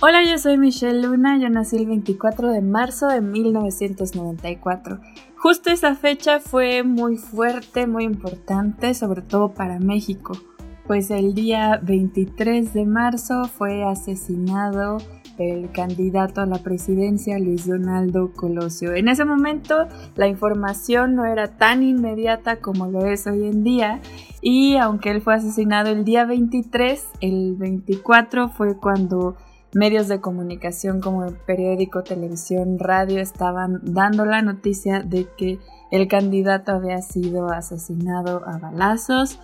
Hola, 0.01 0.23
yo 0.23 0.37
soy 0.37 0.57
Michelle 0.57 1.01
Luna, 1.01 1.37
yo 1.39 1.49
nací 1.49 1.77
el 1.77 1.85
24 1.85 2.51
de 2.51 2.61
marzo 2.61 3.07
de 3.07 3.21
1994. 3.21 4.99
Justo 5.37 5.69
esa 5.69 5.95
fecha 5.95 6.39
fue 6.39 6.83
muy 6.83 7.17
fuerte, 7.17 7.87
muy 7.87 8.03
importante, 8.03 8.93
sobre 8.93 9.21
todo 9.21 9.53
para 9.53 9.79
México 9.79 10.33
pues 10.87 11.11
el 11.11 11.33
día 11.33 11.79
23 11.81 12.73
de 12.73 12.85
marzo 12.85 13.45
fue 13.45 13.83
asesinado 13.83 14.97
el 15.37 15.71
candidato 15.71 16.41
a 16.41 16.45
la 16.45 16.59
presidencia 16.59 17.39
Luis 17.39 17.65
Donaldo 17.65 18.33
Colosio. 18.33 18.93
En 18.93 19.07
ese 19.07 19.25
momento 19.25 19.87
la 20.15 20.27
información 20.27 21.15
no 21.15 21.25
era 21.25 21.57
tan 21.57 21.83
inmediata 21.83 22.57
como 22.57 22.87
lo 22.87 23.05
es 23.05 23.25
hoy 23.27 23.45
en 23.45 23.63
día 23.63 24.01
y 24.41 24.75
aunque 24.75 25.09
él 25.09 25.21
fue 25.21 25.35
asesinado 25.35 25.89
el 25.89 26.03
día 26.03 26.25
23, 26.25 27.07
el 27.21 27.55
24 27.55 28.49
fue 28.49 28.77
cuando 28.77 29.37
medios 29.73 30.07
de 30.07 30.21
comunicación 30.21 31.01
como 31.01 31.25
periódico, 31.45 32.03
televisión, 32.03 32.77
radio 32.79 33.19
estaban 33.19 33.79
dando 33.83 34.25
la 34.25 34.41
noticia 34.41 35.01
de 35.01 35.27
que 35.37 35.59
el 35.91 36.07
candidato 36.07 36.71
había 36.71 37.01
sido 37.01 37.51
asesinado 37.51 38.43
a 38.47 38.57
balazos 38.57 39.39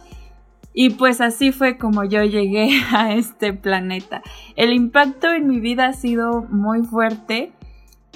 y 0.74 0.92
pues 0.92 1.20
así 1.20 1.52
fue 1.52 1.78
como 1.78 2.04
yo 2.04 2.24
llegué 2.24 2.70
a 2.96 3.14
este 3.14 3.54
planeta. 3.54 4.22
El 4.56 4.74
impacto 4.74 5.32
en 5.32 5.48
mi 5.48 5.60
vida 5.60 5.88
ha 5.88 5.94
sido 5.94 6.44
muy 6.50 6.84
fuerte 6.84 7.52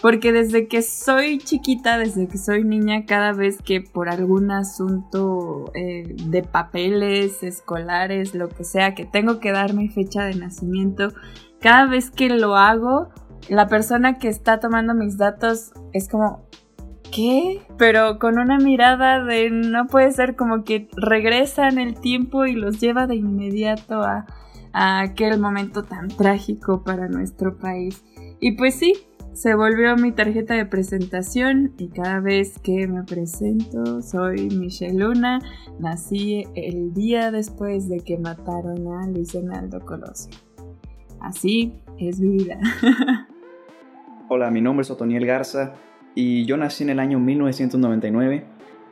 porque 0.02 0.34
desde 0.34 0.67
que 0.67 0.82
soy 0.82 1.38
chiquita, 1.38 1.97
desde 1.97 2.28
que 2.28 2.38
soy 2.38 2.63
niña, 2.63 3.06
cada 3.06 3.32
vez 3.32 3.62
que 3.62 3.80
por 3.80 4.10
algún 4.10 4.52
asunto 4.52 5.71
eh, 5.76 6.15
de 6.26 6.43
papeles 6.43 7.41
escolares, 7.41 8.36
lo 8.36 8.49
que 8.49 8.65
sea, 8.65 8.95
que 8.95 9.06
tengo 9.06 9.39
que 9.39 9.54
dar 9.54 9.73
mi 9.73 9.88
fecha 9.88 10.26
de 10.26 10.36
nacimiento, 10.36 11.13
cada 11.63 11.88
vez 11.88 12.12
que 12.12 12.28
lo 12.28 12.58
hago, 12.58 13.08
la 13.47 13.67
persona 13.67 14.19
que 14.19 14.28
está 14.28 14.60
tomando 14.60 14.93
mis 14.93 15.17
datos 15.17 15.71
es 15.93 16.10
como, 16.10 16.45
¿qué? 17.10 17.62
Pero 17.78 18.19
con 18.19 18.38
una 18.38 18.58
mirada 18.58 19.23
de 19.23 19.49
no 19.49 19.88
puede 19.88 20.12
ser 20.12 20.36
como 20.36 20.65
que 20.65 20.89
regresa 20.97 21.69
en 21.69 21.80
el 21.80 21.97
tiempo 21.97 22.45
y 22.45 22.52
los 22.52 22.82
lleva 22.82 23.08
de 23.08 23.15
inmediato 23.15 24.02
a, 24.02 24.26
aquel 24.73 25.39
momento 25.39 25.84
tan 25.84 26.10
trágico 26.10 26.84
para 26.84 27.08
nuestro 27.08 27.58
país. 27.58 28.04
Y 28.41 28.58
pues 28.58 28.76
sí, 28.76 28.95
se 29.32 29.56
volvió 29.56 29.95
mi 29.95 30.12
tarjeta 30.12 30.56
de 30.56 30.65
presentación 30.65 31.76
y 31.78 31.88
cada 31.89 32.19
vez 32.19 32.60
que 32.60 32.88
me 32.88 33.04
presento 33.04 34.02
soy 34.02 34.49
Michelle 34.49 34.99
Luna, 34.99 35.39
nací 35.80 36.45
el 36.56 36.93
día 36.93 37.32
después 37.32 37.88
de 37.88 38.02
que 38.02 38.17
mataron 38.17 38.86
a 38.88 39.08
Luis 39.08 39.32
Donaldo 39.32 39.80
Colosio. 39.86 40.42
Así 41.23 41.73
es 41.97 42.19
mi 42.19 42.38
vida. 42.43 42.59
Hola, 44.29 44.51
mi 44.51 44.59
nombre 44.59 44.83
es 44.83 44.91
Otoniel 44.91 45.25
Garza, 45.25 45.73
y 46.15 46.43
yo 46.45 46.57
nací 46.57 46.83
en 46.83 46.89
el 46.89 46.99
año 46.99 47.17
1999, 47.17 48.43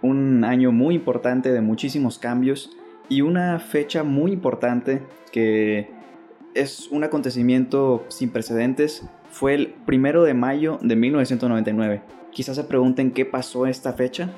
un 0.02 0.46
año 0.46 0.72
muy 0.72 0.96
importante 0.96 1.52
de 1.52 1.60
muchísimos 1.60 2.20
cambios 2.20 2.78
y 3.10 3.20
una 3.20 3.60
fecha 3.60 4.04
muy 4.04 4.32
importante 4.32 5.04
que 5.34 5.90
es 6.56 6.88
un 6.90 7.04
acontecimiento 7.04 8.06
sin 8.08 8.30
precedentes. 8.30 9.06
Fue 9.30 9.54
el 9.54 9.74
primero 9.86 10.24
de 10.24 10.34
mayo 10.34 10.80
de 10.82 10.96
1999. 10.96 12.02
Quizás 12.32 12.56
se 12.56 12.64
pregunten 12.64 13.12
qué 13.12 13.26
pasó 13.26 13.68
esta 13.68 13.92
fecha. 13.92 14.30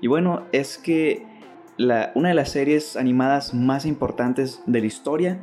Y 0.00 0.06
bueno, 0.06 0.44
es 0.52 0.78
que 0.78 1.26
una 2.14 2.28
de 2.28 2.34
las 2.34 2.50
series 2.50 2.96
animadas 2.96 3.54
más 3.54 3.86
importantes 3.86 4.62
de 4.66 4.80
la 4.80 4.86
historia 4.86 5.40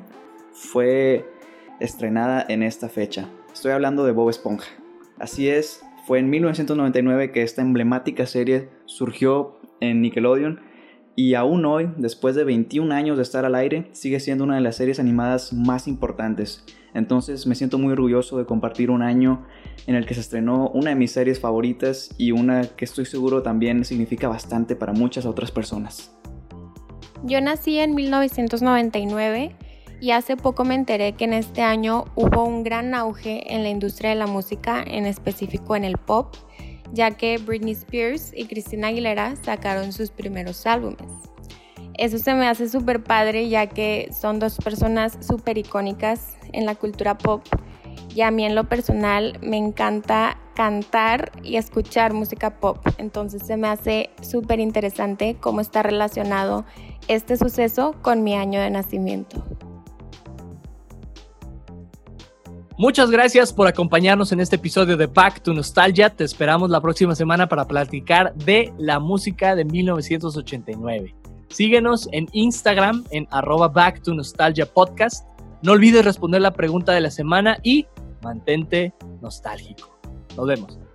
fue 0.53 1.36
estrenada 1.79 2.45
en 2.47 2.63
esta 2.63 2.89
fecha. 2.89 3.29
Estoy 3.53 3.71
hablando 3.71 4.05
de 4.05 4.11
Bob 4.11 4.29
Esponja. 4.29 4.69
Así 5.19 5.49
es, 5.49 5.81
fue 6.05 6.19
en 6.19 6.29
1999 6.29 7.31
que 7.31 7.43
esta 7.43 7.61
emblemática 7.61 8.25
serie 8.25 8.69
surgió 8.85 9.59
en 9.79 10.01
Nickelodeon 10.01 10.61
y 11.15 11.33
aún 11.33 11.65
hoy, 11.65 11.89
después 11.97 12.35
de 12.35 12.43
21 12.43 12.93
años 12.93 13.17
de 13.17 13.23
estar 13.23 13.43
al 13.43 13.55
aire, 13.55 13.89
sigue 13.91 14.19
siendo 14.19 14.43
una 14.43 14.55
de 14.55 14.61
las 14.61 14.75
series 14.75 14.99
animadas 14.99 15.51
más 15.51 15.87
importantes. 15.87 16.63
Entonces 16.93 17.47
me 17.47 17.55
siento 17.55 17.79
muy 17.79 17.91
orgulloso 17.91 18.37
de 18.37 18.45
compartir 18.45 18.91
un 18.91 19.01
año 19.01 19.45
en 19.87 19.95
el 19.95 20.05
que 20.05 20.13
se 20.13 20.19
estrenó 20.19 20.69
una 20.69 20.91
de 20.91 20.95
mis 20.95 21.11
series 21.11 21.39
favoritas 21.39 22.13
y 22.17 22.31
una 22.31 22.61
que 22.67 22.85
estoy 22.85 23.05
seguro 23.05 23.41
también 23.41 23.83
significa 23.83 24.27
bastante 24.27 24.75
para 24.75 24.93
muchas 24.93 25.25
otras 25.25 25.51
personas. 25.51 26.15
Yo 27.23 27.41
nací 27.41 27.79
en 27.79 27.95
1999 27.95 29.55
y 29.99 30.11
hace 30.11 30.37
poco 30.37 30.63
me 30.63 30.75
enteré 30.75 31.13
que 31.13 31.25
en 31.25 31.33
este 31.33 31.61
año 31.61 32.05
hubo 32.15 32.43
un 32.43 32.63
gran 32.63 32.93
auge 32.93 33.53
en 33.53 33.63
la 33.63 33.69
industria 33.69 34.11
de 34.11 34.15
la 34.15 34.27
música, 34.27 34.83
en 34.85 35.05
específico 35.05 35.75
en 35.75 35.83
el 35.83 35.97
pop, 35.97 36.35
ya 36.93 37.11
que 37.11 37.37
Britney 37.37 37.73
Spears 37.73 38.31
y 38.35 38.45
Christina 38.45 38.87
Aguilera 38.87 39.35
sacaron 39.35 39.91
sus 39.91 40.11
primeros 40.11 40.65
álbumes. 40.65 41.07
Eso 41.95 42.19
se 42.19 42.33
me 42.35 42.47
hace 42.47 42.69
súper 42.69 43.03
padre 43.03 43.49
ya 43.49 43.67
que 43.67 44.09
son 44.11 44.39
dos 44.39 44.57
personas 44.57 45.17
súper 45.25 45.57
icónicas 45.57 46.35
en 46.53 46.65
la 46.65 46.75
cultura 46.75 47.17
pop 47.17 47.43
y 48.13 48.21
a 48.21 48.31
mí 48.31 48.45
en 48.45 48.55
lo 48.55 48.69
personal 48.69 49.37
me 49.41 49.57
encanta 49.57 50.37
cantar 50.55 51.31
y 51.43 51.57
escuchar 51.57 52.13
música 52.13 52.59
pop, 52.59 52.79
entonces 52.97 53.43
se 53.45 53.57
me 53.57 53.67
hace 53.67 54.09
súper 54.21 54.59
interesante 54.59 55.37
cómo 55.39 55.61
está 55.61 55.83
relacionado 55.83 56.65
este 57.07 57.37
suceso 57.37 57.95
con 58.01 58.23
mi 58.23 58.35
año 58.35 58.59
de 58.59 58.71
nacimiento. 58.71 59.43
Muchas 62.79 63.09
gracias 63.09 63.51
por 63.51 63.67
acompañarnos 63.67 64.31
en 64.31 64.39
este 64.39 64.57
episodio 64.57 64.97
de 64.97 65.07
Back 65.07 65.41
to 65.41 65.51
Nostalgia. 65.51 66.11
Te 66.11 66.23
esperamos 66.23 66.69
la 66.69 66.79
próxima 66.79 67.15
semana 67.15 67.49
para 67.49 67.65
platicar 67.65 68.35
de 68.35 68.71
la 68.77 68.99
música 68.99 69.55
de 69.55 69.65
1989. 69.65 71.15
Síguenos 71.49 72.07
en 72.11 72.27
Instagram 72.33 73.03
en 73.09 73.27
arroba 73.31 73.67
Back 73.67 74.03
to 74.03 74.13
Nostalgia 74.13 74.67
Podcast. 74.67 75.25
No 75.63 75.71
olvides 75.71 76.05
responder 76.05 76.39
la 76.39 76.53
pregunta 76.53 76.91
de 76.91 77.01
la 77.01 77.09
semana 77.09 77.57
y 77.63 77.87
mantente 78.21 78.93
nostálgico. 79.21 79.99
Nos 80.35 80.45
vemos. 80.45 80.86